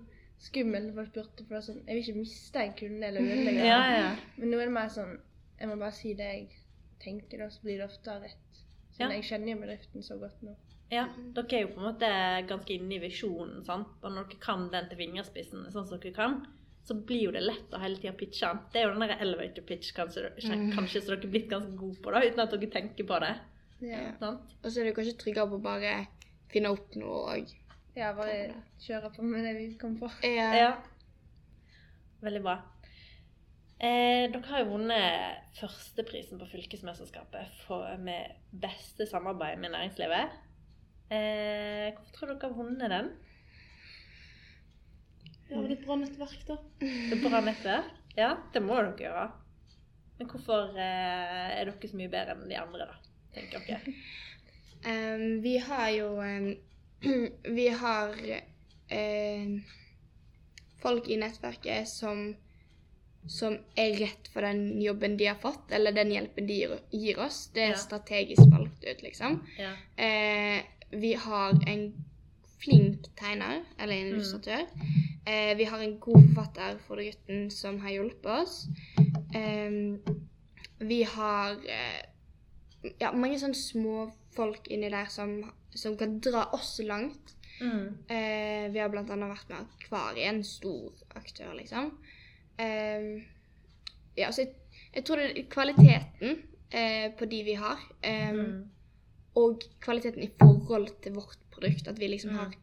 [0.45, 3.21] skummelt når folk spurte, for det er sånn, jeg vil ikke miste en kunde eller
[3.31, 3.65] ødelegge.
[3.73, 4.11] Ja, ja.
[4.37, 5.15] Men nå er det mer sånn
[5.61, 6.49] Jeg må bare si det jeg
[7.05, 8.63] tenker, da, så blir det ofte rett.
[8.95, 9.09] Så Ja.
[9.15, 10.53] jeg kjenner jo bedriften så godt nå.
[10.95, 12.11] Ja, dere er jo på en måte
[12.49, 13.97] ganske inne i visjonen, sant?
[14.03, 16.39] og når dere kan den til fingerspissen, sånn som dere kan,
[16.85, 18.61] så blir jo det lett å hele tida pitche den.
[18.73, 20.31] Det er jo den der elevator pitch kanskje,
[20.77, 23.35] kanskje som dere er blitt ganske gode på, da, uten at dere tenker på det.
[23.89, 24.55] Ja, sant?
[24.63, 25.95] Og så er det kanskje tryggere på å bare
[26.53, 27.55] finne opp noe og
[27.95, 28.51] ja bare
[28.83, 30.27] kjøre på med det vi kommer på.
[30.27, 30.51] ja.
[30.59, 30.71] Ja.
[32.25, 32.57] Veldig bra.
[33.85, 40.33] Eh, dere har jo vunnet førsteprisen på Fylkesmesterskapet for, med beste samarbeid med næringslivet.
[41.15, 43.09] Eh, hvorfor tror dere har vunnet den?
[45.51, 46.57] Ja, det er et bra nettverk, da.
[46.81, 47.91] Det er bra nettverk?
[48.17, 49.25] Ja, det må dere gjøre.
[50.19, 52.97] Men hvorfor eh, er dere så mye bedre enn de andre, da?
[53.35, 53.95] Tenker dere.
[54.85, 56.51] Um, vi har jo um,
[57.59, 58.13] Vi har
[58.93, 59.55] um,
[60.83, 62.27] folk i nettverket som
[63.25, 67.21] som er rett for den jobben de har fått, eller den hjelpen de gir, gir
[67.25, 67.47] oss.
[67.55, 67.79] Det er Ja.
[67.81, 69.39] strategisk valgt ut, liksom.
[69.57, 69.71] Ja.
[69.97, 70.59] Eh,
[71.01, 71.93] vi har en
[72.65, 74.15] flink tegner, eller en Mm.
[74.15, 74.67] illustratør.
[75.27, 78.67] Eh, vi har en god forfatter Frode gutten som har hjulpet oss.
[79.35, 79.99] Eh,
[80.81, 82.03] vi har eh,
[83.01, 87.35] ja, mange sånne små folk inni der som, som kan dra oss langt.
[87.61, 87.95] Mm.
[88.09, 91.93] Eh, vi har annet vært med Akvariet, en stor aktør, liksom.
[92.59, 93.23] Eh,
[94.17, 94.55] ja, så jeg,
[94.95, 98.71] jeg tror det er kvaliteten eh, på de vi har, ehm, Mm.
[99.37, 101.89] Og kvaliteten i forhold til vårt produkt.
[101.89, 102.37] At vi liksom Mm.
[102.39, 102.55] har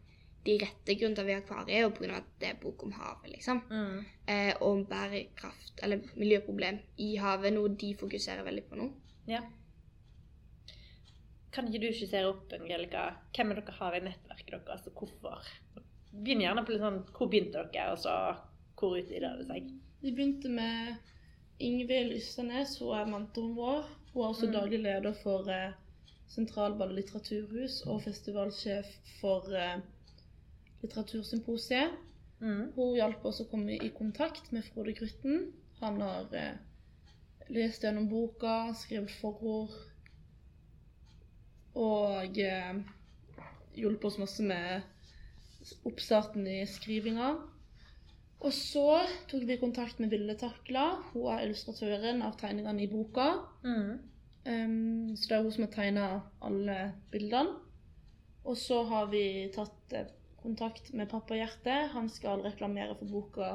[0.45, 2.15] de rette grunnene til at vi har Akvariet, er jo pga.
[2.17, 3.61] at det er bok om havet, liksom.
[3.69, 4.05] Mm.
[4.27, 8.91] Eh, og om bærekraft, eller miljøproblem i havet, noe de fokuserer veldig på nå.
[9.27, 9.41] Ja.
[11.51, 15.49] Kan ikke du skissere opp, Angelica, hvem er dere har i nettverket deres, altså hvorfor?
[16.13, 18.15] Begynn gjerne på litt sånn Hvor begynte dere, og så
[18.79, 19.67] hvor utvider det seg?
[20.01, 20.95] Vi begynte med
[21.61, 23.83] Ingvild Ysternes, hun er mentoren vår.
[24.13, 24.53] Hun er også Mm.
[24.53, 25.73] daglig leder for eh,
[26.31, 28.87] Sentralball litteraturhus og festivalsjef
[29.19, 29.81] for eh,
[30.81, 31.97] Litteratursymposiet.
[32.41, 32.71] Mm.
[32.75, 35.49] Hun hjalp oss å komme i kontakt med Frode Grytten.
[35.81, 36.55] Han har eh,
[37.51, 39.75] lest gjennom boka, skrevet forord
[41.81, 42.79] og eh,
[43.77, 47.33] hjulpet oss masse med oppstarten i skrivinga.
[48.41, 50.87] Og så tok vi kontakt med Ville Takla.
[51.11, 53.27] Hun er illustratøren av tegningene i boka.
[53.67, 53.99] Mm.
[54.43, 56.07] Ehm, så det er hun som har tegna
[56.41, 56.77] alle
[57.11, 57.59] bildene.
[58.43, 60.09] Og så har vi tatt eh,
[60.41, 61.75] kontakt med Pappa Hjerte.
[61.93, 63.51] Han skal reklamere for boka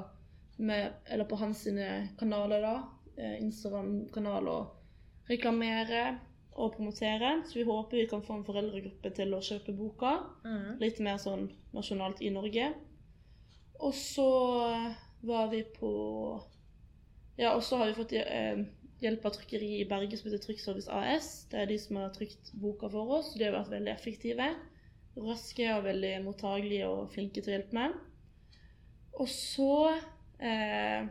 [0.56, 2.76] med, eller på hans sine kanaler, da.
[3.16, 6.18] Eh, Instagram-kanal og reklamere
[6.54, 7.42] og promotere.
[7.46, 10.18] Så vi håper vi kan få en foreldregruppe til å kjøpe boka.
[10.46, 10.76] Mm.
[10.80, 12.70] Litt mer sånn nasjonalt i Norge.
[13.82, 14.30] Og så
[15.26, 15.90] var vi på
[17.36, 18.62] Ja, og så har vi fått eh,
[19.02, 21.28] hjelp av trykkeri i Bergen som heter Trykkservice AS.
[21.50, 23.34] Det er de som har trykt boka for oss.
[23.36, 24.48] De har vært veldig effektive.
[25.16, 27.96] Raske og veldig mottagelige og flinke til å hjelpe med.
[29.16, 29.72] Og så
[30.44, 31.08] eh,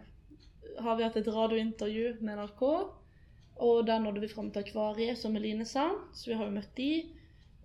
[0.86, 2.64] har vi hatt et radiointervju med NRK.
[3.66, 5.88] Og der nådde vi fram til Akvariet, som Eline sa.
[6.14, 6.90] Så vi har jo møtt de.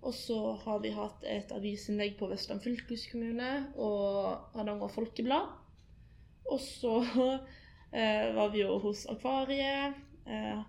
[0.01, 5.51] Og så har vi hatt et avisinnlegg på Vestland fylkeskommune og Hardanger Folkeblad.
[6.49, 6.95] Og så
[7.93, 9.99] eh, var vi jo hos Akvariet.
[10.25, 10.61] Eh,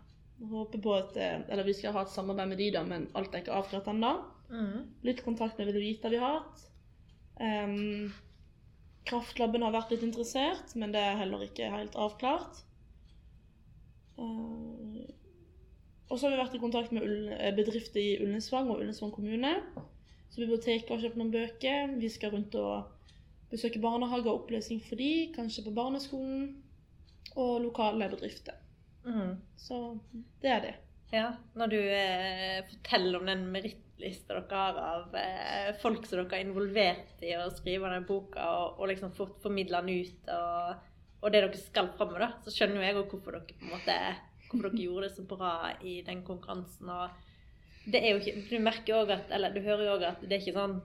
[0.51, 3.35] håper på at eh, Eller vi skal ha et samarbeid med de, da, men alt
[3.35, 4.12] er ikke avklart ennå.
[4.53, 4.85] Mm.
[5.07, 6.67] Litt kontakt med Velvita vi har hatt.
[7.41, 8.12] Um,
[9.09, 12.61] Kraftklubben har vært litt interessert, men det er heller ikke helt avklart.
[14.19, 15.03] Uh,
[16.12, 17.07] og så har vi vært i kontakt med
[17.38, 19.55] eh, bedrifter i Ullensvang og Ullensvang kommune.
[20.29, 21.95] Så biblioteket har kjøpt noen bøker.
[22.03, 22.91] Vi skal rundt og
[23.53, 26.51] besøke barnehager og opplesning for de, kanskje på barneskolen.
[27.33, 28.59] Og lokale bedrifter.
[29.05, 29.37] Mm.
[29.59, 29.79] Så
[30.43, 30.75] det er det.
[31.12, 31.27] Ja,
[31.59, 36.47] når du eh, forteller om den merittlista dere har av eh, folk som dere er
[36.47, 40.87] involvert i å skrive den boka, og, og liksom fort formidle den ut, og,
[41.21, 43.67] og det dere skal fram med, da, så skjønner jo jeg òg hvorfor dere på
[43.69, 43.99] en måte
[44.47, 45.53] hvorfor dere gjorde det så bra
[45.85, 46.88] i den konkurransen.
[46.88, 50.05] og det er jo ikke, Du merker jo også at, eller du hører jo òg
[50.07, 50.81] at det er ikke sånn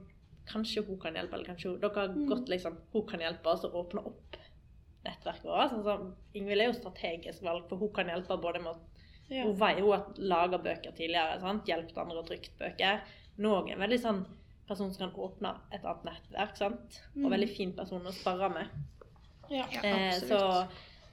[0.48, 3.66] Kanskje hun kan hjelpe, eller kanskje hun Dere har gått liksom Hun kan hjelpe oss
[3.68, 4.38] å åpne opp
[5.08, 5.72] nettverket vårt.
[5.74, 8.80] Sånn som Ingvild er jo strategisk valg, for hun kan hjelpe både med å
[9.30, 9.44] Ja.
[9.44, 11.40] hun veier hun at lager bøker tidligere.
[11.42, 11.66] sant?
[11.68, 13.02] Hjulpet andre og trykt bøker.
[13.38, 14.22] Nå er en veldig sånn
[14.68, 16.56] person som kan åpne et annet nettverk.
[16.58, 17.02] sant?
[17.16, 18.68] Og veldig fin person å sparre med.
[19.50, 19.66] Ja.
[19.84, 20.30] Eh, absolutt.
[20.30, 20.68] så,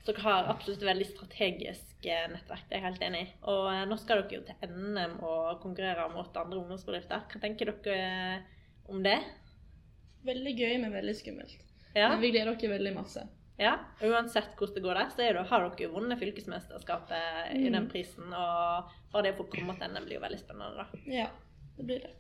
[0.05, 2.65] så dere har absolutt et veldig strategisk eh, nettverk.
[2.69, 3.29] Det er jeg helt enig i.
[3.51, 7.27] Og eh, nå skal dere jo til NM og konkurrere mot andre ungdomsbedrifter.
[7.31, 7.99] Hva tenker dere
[8.39, 8.41] eh,
[8.91, 9.21] om det?
[10.25, 11.61] Veldig gøy, men veldig skummelt.
[11.95, 13.27] Ja, Men vi gleder oss veldig masse.
[13.59, 13.77] Ja.
[14.03, 17.89] Uansett hvordan det går der, så er det, har dere jo vunnet fylkesmesterskapet i den
[17.93, 18.33] prisen.
[18.35, 21.03] Og bare det å få komme til NM blir jo veldig spennende, da.
[21.07, 21.29] Ja,
[21.79, 22.15] det blir det.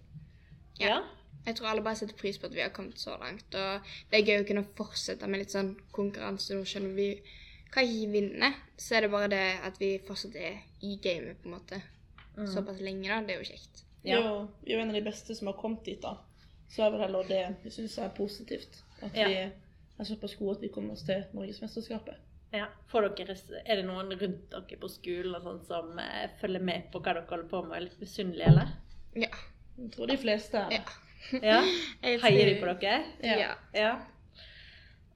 [0.80, 1.00] Ja.
[1.44, 3.52] Jeg tror alle bare setter pris på at vi har kommet så langt.
[3.54, 7.10] Og det er gøy å kunne fortsette med litt sånn konkurranse nå, selv om vi
[7.74, 8.52] kan ikke vinne.
[8.80, 11.82] Så er det bare det at vi fortsatt er i gamet, på en måte.
[12.38, 12.46] Mm.
[12.50, 13.20] Såpass lenge, da.
[13.26, 13.82] Det er jo kjekt.
[14.04, 14.22] Jo,
[14.64, 16.14] vi er jo en av de beste som har kommet dit, da.
[16.70, 18.80] Så er vel heller det vi syns er positivt.
[19.02, 19.28] At Ja.
[19.28, 19.36] vi
[19.98, 22.22] er såpass sko at vi kommer oss til Norgesmesterskapet.
[22.54, 22.68] Ja.
[22.90, 26.88] Får dere, er det noen rundt dere på skolen og sånt som eh, følger med
[26.92, 28.74] på hva dere holder på med, og er litt misunnelige, eller?
[29.24, 29.30] Ja.
[29.78, 30.82] Jeg tror de fleste er det.
[30.82, 31.00] Ja.
[31.42, 31.60] Ja?
[32.26, 32.98] Heier de på dere?
[33.24, 33.38] Ja.
[33.40, 33.54] Ja.
[33.74, 33.94] Ja.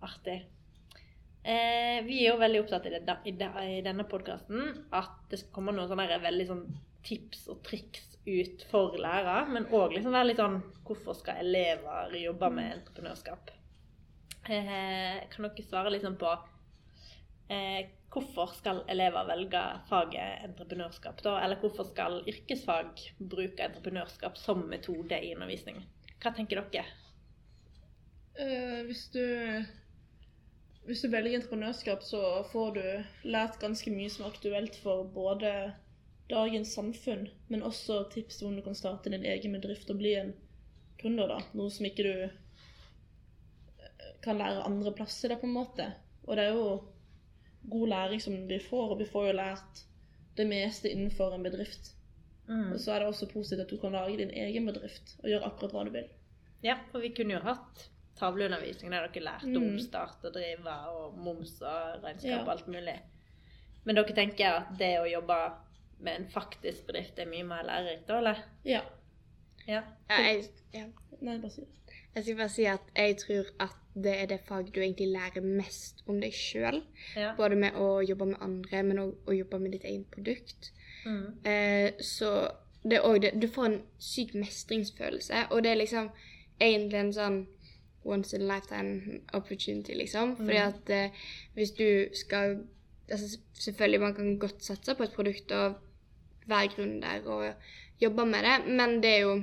[0.03, 0.41] Artig.
[1.49, 5.41] Eh, vi er jo veldig opptatt i, det, i, det, i denne podkasten at det
[5.41, 6.65] skal komme noen sånne veldig sånn
[7.07, 12.15] tips og triks ut for lærere, men òg liksom være litt sånn Hvorfor skal elever
[12.17, 13.51] jobbe med entreprenørskap?
[14.49, 16.31] Eh, kan dere svare sånn på
[17.53, 21.35] eh, Hvorfor skal elever velge faget entreprenørskap, da?
[21.45, 25.85] Eller hvorfor skal yrkesfag bruke entreprenørskap som metode i undervisningen?
[26.17, 26.87] Hva tenker dere?
[28.41, 29.27] Eh, hvis du
[30.89, 35.51] hvis du velger entreprenørskap, så får du lært ganske mye som er aktuelt for både
[36.33, 40.15] dagens samfunn, men også tips til hvordan du kan starte din egen bedrift og bli
[40.17, 40.33] en
[41.03, 41.35] gründer.
[41.53, 42.15] Noe som ikke du
[44.29, 45.89] kan lære andre plasser, da, på en måte.
[46.29, 46.83] Og det er jo
[47.71, 49.85] god læring som vi får, og vi får jo lært
[50.39, 51.95] det meste innenfor en bedrift.
[52.49, 52.73] Mm.
[52.73, 55.45] Og så er det også positivt at du kan lage din egen bedrift og gjøre
[55.51, 56.07] akkurat hva du vil.
[56.65, 57.89] Ja, for vi kunne jo hatt
[58.19, 59.79] tavleundervisning der dere lærte om Mm.
[59.79, 62.41] start og drive og moms og regnskap Ja.
[62.43, 62.97] og alt mulig.
[63.85, 65.37] Men dere tenker at det å jobbe
[66.01, 68.43] med en faktisk bedrift er mye mer lærerikt, da, eller?
[68.65, 68.81] Ja.
[69.69, 69.83] Ja.
[70.11, 70.85] Ja, jeg, ja.
[71.21, 71.69] Nei, bare si det.
[72.15, 75.45] jeg skal bare si at jeg tror at det er det faget du egentlig lærer
[75.45, 76.83] mest om deg sjøl.
[77.17, 77.35] ja.
[77.37, 80.73] Både med å jobbe med andre, men òg å jobbe med ditt eget produkt.
[81.05, 81.27] Mm.
[81.45, 82.49] Eh, så
[82.83, 86.11] det er også det Du får en syk mestringsfølelse, og det er liksom
[86.61, 87.39] egentlig en sånn
[88.05, 90.37] once in a lifetime opportunity, liksom.
[90.37, 91.11] Fordi at eh,
[91.55, 92.59] hvis du skal
[93.11, 95.75] altså Selvfølgelig, man kan godt satse på et produkt og
[96.47, 97.53] være gründer og
[98.01, 99.43] jobbe med det, men det er jo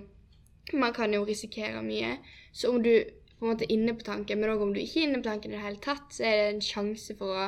[0.73, 2.17] Man kan jo risikere mye.
[2.51, 3.03] Så om du
[3.39, 5.51] på en måte inne på tanken, men òg om du ikke er inne på tanken
[5.51, 7.47] i det hele tatt, så er det en sjanse for å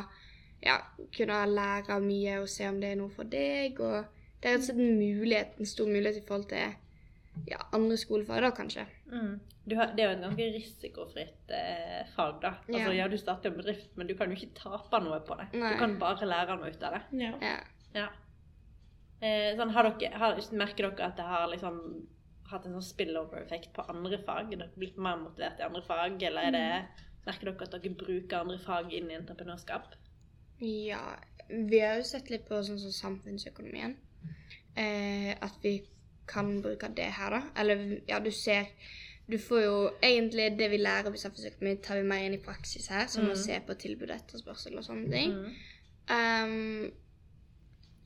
[0.64, 0.80] ja,
[1.16, 3.80] kunne lære mye og se om det er noe for deg.
[3.80, 4.04] og
[4.42, 6.76] Det er rett og slett en mulighet, en stor mulighet i forhold til
[7.48, 8.88] ja, andre skolefag, da kanskje.
[9.12, 9.38] Mm.
[9.68, 12.54] Du har, det er jo et ganske risikofritt eh, fag, da.
[12.68, 12.94] Altså, Ja.
[13.04, 13.08] ja.
[13.12, 15.50] du starter en bedrift, men du kan jo ikke tape noe på det.
[15.60, 15.74] Nei.
[15.74, 17.02] Du kan bare lære noe ut av det.
[17.20, 17.34] Ja.
[17.44, 17.58] Ja.
[17.98, 18.08] Ja.
[19.20, 21.82] Eh, sånn, har dere, har, merker dere at det har liksom
[22.50, 24.54] hatt en sånn spillover-effekt på andre fag?
[24.54, 26.86] Er dere blitt mer motivert i andre fag, eller er det,
[27.26, 29.94] merker dere at dere bruker andre fag inn i entreprenørskap?
[30.62, 31.18] ja.
[31.50, 33.94] Vi har jo sett litt på sånn som samfunnsøkonomien.
[34.76, 35.78] Eh, at vi
[36.28, 37.40] kan bruke det her, da.
[37.56, 38.66] Eller ja, du ser
[39.30, 42.88] Du får jo egentlig det vi lærer i samfunnsøkonomi, tar vi mer inn i praksis
[42.88, 43.36] her, som å Mhm.
[43.36, 45.34] se på tilbud og etterspørsel og sånne ting.
[45.34, 45.56] Mm.
[46.10, 46.92] Ehm,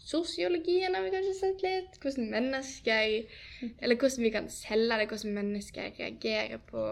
[0.02, 1.98] Sosiologien har vi kanskje sett litt.
[2.02, 3.12] Hvordan mennesker
[3.80, 6.86] Eller hvordan vi kan selge det, hvordan mennesker reagerer på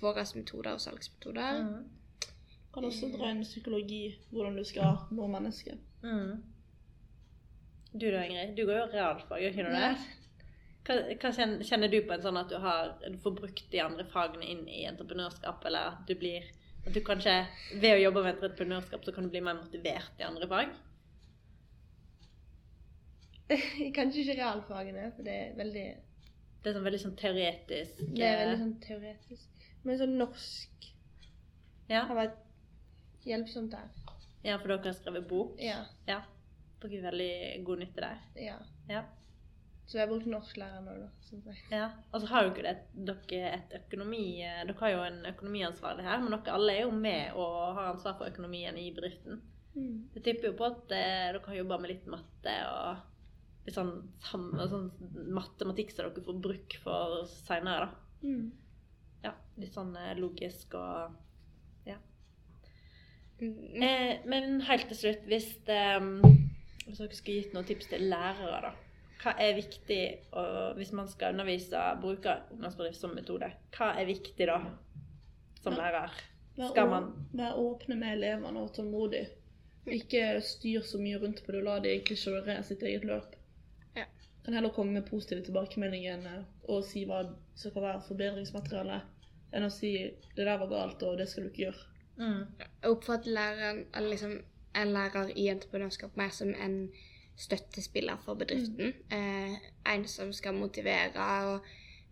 [0.00, 1.62] våre metoder og salgsmetoder.
[1.62, 2.28] Mm.
[2.74, 5.80] Kan også dra inn psykologi, hvordan du skal nå mennesket.
[6.04, 6.42] Mm.
[7.96, 8.56] Du da, Ingrid?
[8.56, 9.92] Du går jo realfag, gjør ikke du det?
[10.86, 13.80] Hva, hva kjenner, kjenner du på en sånn at du, har, du får brukt de
[13.82, 16.44] andre fagene inn i entreprenørskap, eller at du blir
[16.86, 17.32] at du kanskje
[17.82, 20.76] ved å jobbe med entreprenørskap så kan du bli mer motivert i andre fag?
[23.96, 25.86] Kanskje ikke realfagene, for det er veldig
[26.62, 29.68] Det er sånn veldig sånn teoretisk Det er veldig sånn teoretisk.
[29.86, 30.88] Men sånn norsk
[31.86, 32.00] ja.
[32.08, 32.40] har vært
[33.26, 33.92] hjelpsomt der.
[34.42, 35.60] ja, for dere har skrevet bok?
[35.62, 35.84] Ja.
[36.08, 36.22] ja.
[36.82, 37.36] Dere har veldig
[37.68, 38.26] god nytte der.
[38.48, 38.58] ja.
[38.90, 39.04] Ja.
[39.86, 41.08] Så jeg har brukt norsklærer nå, da.
[41.28, 41.66] Som sagt.
[41.70, 41.90] ja.
[42.10, 42.74] Og så har jo ikke det,
[43.06, 47.38] dere et økonomi Dere har jo en økonomiansvarlig her, men dere alle er jo med
[47.38, 49.38] og har ansvar for økonomien i bedriften.
[49.76, 50.08] Mm.
[50.16, 53.04] Jeg tipper jo på at eh, dere har jobba med litt matte og
[53.66, 54.88] litt sånn, sam, sånn
[55.34, 58.26] matematikk som dere får bruk for seinere, da.
[58.26, 58.44] Mm.
[59.24, 61.16] Ja, litt sånn eh, logisk og
[61.86, 61.98] Ja.
[63.40, 63.82] Mm.
[63.82, 65.98] Eh, men helt til slutt, hvis, eh,
[66.86, 68.74] hvis dere skulle gitt noen tips til lærere, da.
[69.16, 70.02] Hva er viktig
[70.36, 73.48] og, hvis man skal undervise bruke ungdomsbedrift som metode?
[73.74, 74.60] Hva er viktig da,
[75.64, 76.12] som lærer?
[76.56, 79.26] Skal man vær åpne med elevene og tålmodig.
[79.92, 83.35] Ikke styr så mye rundt på det, og la de ikke kjøre sitt eget løp.
[84.46, 86.26] Kan heller komme med positive tilbakemeldinger
[86.70, 87.24] og si hva
[87.58, 89.00] som kan være forbedringsmateriale,
[89.50, 89.90] enn å si
[90.36, 91.86] 'det der var galt, og det skal du ikke gjøre'.
[92.16, 92.44] mm.
[92.60, 94.36] Jeg oppfatter læreren, eller liksom
[94.76, 96.92] en lærer i entreprenørskap mer som en
[97.36, 98.94] støttespiller for bedriften.
[99.12, 99.56] Eh,
[99.94, 101.60] en som skal motivere og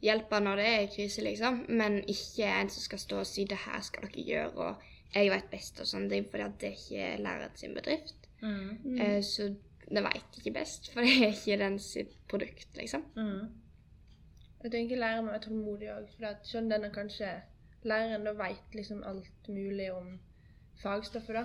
[0.02, 1.66] hjelpe når det er krise, liksom.
[1.68, 4.74] Men ikke en som skal stå og si 'det her skal dere gjøre', og
[5.14, 8.14] 'jeg vet best' og sånne ting, at det er ikke læreren sin bedrift.
[8.42, 9.00] Mm.
[9.00, 9.54] Eh, så
[9.88, 13.04] den veit ikke best, for det er ikke den sitt produkt, liksom.
[13.16, 13.48] Mm.
[14.64, 17.30] Jeg tenker læreren må være tålmodig òg, for at selv om er kanskje
[17.84, 20.18] læreren da veit liksom alt mulig om
[20.82, 21.44] fagstoffet, da,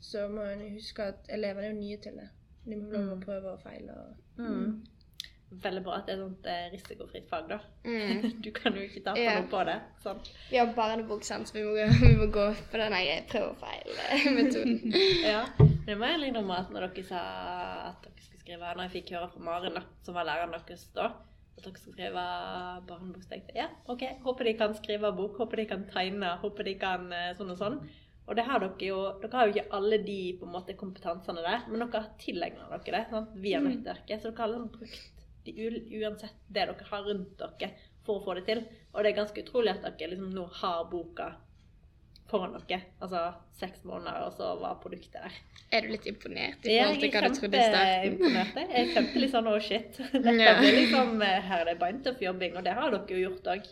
[0.00, 2.28] så må en huske at elevene er jo nye til det.
[2.66, 3.20] De må lov å Mm.
[3.24, 3.92] prøve og feile.
[3.92, 4.86] og Mm.
[5.62, 7.58] Veldig bra at det er sånt eh, risikofritt fag, da.
[7.84, 8.22] Mm.
[8.44, 9.40] Du kan jo ikke ta for Ja.
[9.40, 9.80] noe på det.
[10.02, 10.18] Sånn.
[10.50, 11.74] Vi har barnebok, sant, så vi må,
[12.08, 12.92] vi må gå på den
[13.28, 14.92] prøve-og-feil-metoden.
[15.32, 15.44] Ja.
[15.82, 17.20] Det må jeg innrømme at når dere sa
[17.88, 21.08] at dere skulle skrive Når jeg fikk høre fra Maren, som var læreren deres da,
[21.56, 22.26] at dere skulle skrive
[22.86, 26.70] barnebok, tenkte jeg ja, OK, håper de kan skrive bok, håper de kan tegne, håper
[26.70, 27.80] de kan eh, sånn og sånn.
[28.30, 31.42] Og det har dere jo Dere har jo ikke alle de på en måte kompetansene
[31.42, 33.34] der, men dere har tilegna dere det sant?
[33.42, 34.22] via nettverket.
[34.22, 37.72] Så dere har liksom brukt de uansett det dere har rundt dere
[38.06, 38.62] for å få det til.
[38.92, 41.32] Og det er ganske utrolig at dere liksom nå har boka
[42.32, 42.80] foran dere.
[43.04, 43.22] Altså
[43.60, 45.36] seks måneder, og så var produktet der.
[45.72, 48.16] Er du litt imponert i forhold til er hva du trodde i starten?
[48.18, 48.58] kjempeimponert.
[48.58, 48.72] jeg.
[48.76, 50.00] Jeg kjente litt sånn oh shit.
[50.12, 50.56] Dette Ja.
[50.58, 53.70] blir liksom eh, Her er det beintøff jobbing, og det har dere jo gjort òg.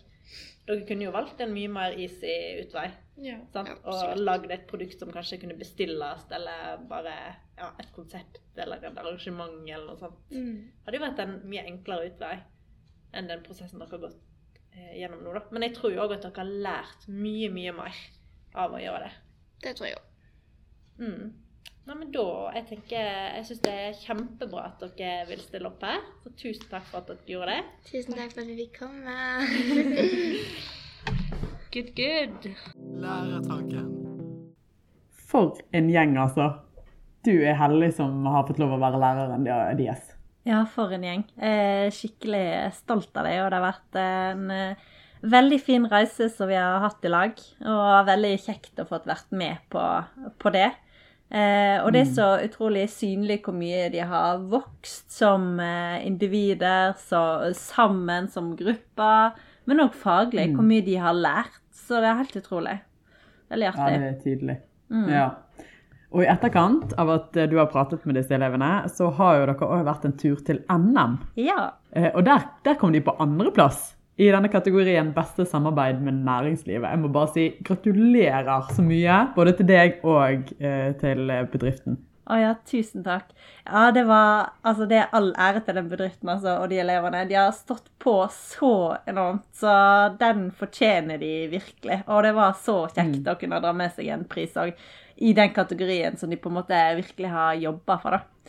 [0.71, 2.87] Dere kunne jo valgt en mye mer easy utvei.
[3.21, 3.37] Ja.
[3.53, 3.69] Sant?
[3.69, 7.17] Ja, og lagd et produkt som kanskje kunne bestilles, eller bare
[7.59, 10.21] ja, et konsept eller et arrangement eller noe sånt.
[10.33, 10.71] Mm.
[10.87, 12.39] hadde jo vært en mye enklere utvei
[13.13, 14.21] enn den prosessen dere har gått
[14.77, 15.35] eh, gjennom nå.
[15.37, 15.43] da.
[15.53, 18.01] Men jeg tror jo òg at dere har lært mye, mye mer
[18.55, 19.13] av å gjøre det.
[19.65, 20.07] Det tror jeg òg.
[21.01, 21.31] Mm.
[21.89, 25.83] Nei, men da, jeg tenker, jeg syns det er kjempebra at dere vil stille opp
[25.83, 26.03] her.
[26.23, 27.63] Så tusen takk for at dere gjorde det.
[27.89, 29.17] Tusen takk for at vi fikk komme.
[31.71, 32.49] Good, good.
[32.99, 33.91] Læretanken.
[35.31, 36.49] For en gjeng, altså.
[37.23, 39.45] Du er heldig som har fått lov å være læreren
[39.79, 40.17] deres.
[40.49, 41.23] Ja, for en gjeng.
[41.39, 44.90] Jeg er skikkelig stolt av deg, og det har vært en eh,
[45.23, 47.41] veldig fin reise som vi har hatt i lag.
[47.65, 49.83] Og veldig kjekt å få vært med på,
[50.41, 50.71] på det.
[51.31, 56.97] Eh, og det er så utrolig synlig hvor mye de har vokst som eh, individer,
[56.99, 57.21] så,
[57.55, 59.37] sammen som grupper,
[59.71, 60.49] men òg faglig.
[60.57, 61.61] Hvor mye de har lært.
[61.77, 62.81] Så det er helt utrolig.
[63.51, 63.87] Veldig artig.
[63.95, 64.59] Ja, det er tydelig.
[64.91, 65.07] Mm.
[65.11, 65.29] Ja.
[66.11, 69.47] Og i etterkant av at eh, du har pratet med disse elevene, så har jo
[69.47, 71.17] dere òg vært en tur til NM.
[71.39, 71.77] Ja.
[71.95, 76.91] Eh, Og der, der kom de på andreplass i denne kategorien beste samarbeid med næringslivet.
[76.91, 81.97] Jeg må bare si gratulerer så mye, både til deg og eh, til eh, bedriften.
[82.31, 83.33] Å ja, tusen takk.
[83.65, 87.25] Ja, det var Altså, det er all ære til den bedriften altså, og de elevene.
[87.27, 88.75] De har stått på så
[89.09, 89.73] enormt, så
[90.21, 92.03] den fortjener de virkelig.
[92.07, 94.77] Og det var så kjekt å kunne dra med seg en pris òg,
[95.21, 98.40] i den kategorien som de på en måte virkelig har jobba for, da.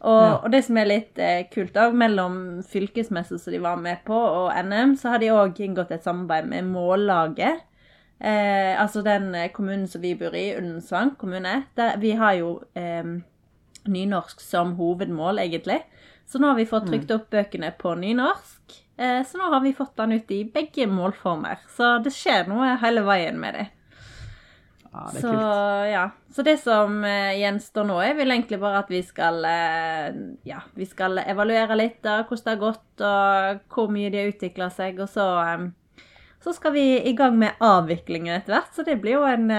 [0.00, 0.36] Og, Ja.
[0.44, 4.16] og det som er litt eh, kult da, mellom fylkesmessa som de var med på,
[4.16, 7.60] og NM, så har de òg inngått et samarbeid med Mållaget.
[8.20, 11.64] Eh, altså den eh, kommunen som vi bor i, Ullensvang kommune.
[11.76, 13.04] Der, vi har jo eh,
[13.88, 15.82] nynorsk som hovedmål, egentlig.
[16.26, 18.76] Så nå har vi fått trykt opp bøkene på nynorsk.
[19.00, 21.58] Eh, så nå har vi fått den ut i begge målformer.
[21.76, 23.66] Så det skjer noe hele veien med det.
[24.92, 25.90] Ja, det er Så kult.
[25.92, 26.04] ja.
[26.34, 30.08] Så det som eh, gjenstår nå, er vel egentlig bare at vi skal eh,
[30.48, 34.32] Ja, vi skal evaluere litt av hvordan det har gått, og hvor mye de har
[34.32, 35.68] utvikla seg, og så eh,
[36.40, 39.50] så skal vi i gang med avviklingen etter hvert, så det blir jo en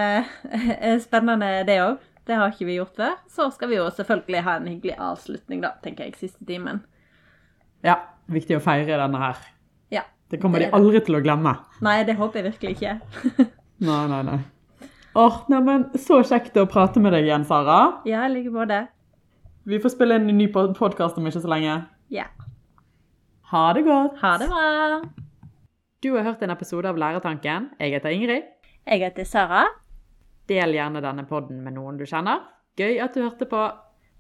[1.06, 2.00] spennende det òg.
[2.26, 3.14] Det har ikke vi gjort før.
[3.30, 6.80] Så skal vi jo selvfølgelig ha en hyggelig avslutning, da, tenker jeg, siste timen.
[7.86, 8.00] Ja,
[8.34, 9.44] viktig å feire denne her.
[9.94, 10.04] Ja.
[10.34, 11.06] Det kommer Det de aldri det.
[11.06, 11.54] til å glemme.
[11.86, 12.98] Nei, det håper jeg virkelig ikke.
[13.92, 14.40] Nei, nei, nei.
[15.16, 18.02] Åh, neimen, så kjekt å prate med deg igjen, Sara.
[18.08, 18.88] ja, i like måte.
[19.68, 21.76] Vi får spille en ny podkast om ikke så lenge.
[22.10, 22.26] Ja.
[23.52, 24.18] Ha det godt.
[24.24, 25.02] Ha det bra.
[26.02, 27.70] Du har hørt en episode av Læretanken.
[27.80, 28.44] Jeg heter Ingrid.
[28.88, 29.66] Jeg heter Sara.
[30.50, 32.42] Del gjerne denne podden med noen du kjenner.
[32.80, 33.68] Gøy at du hørte på.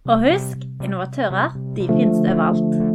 [0.09, 2.90] Og husk, innovatører, de finnes overalt.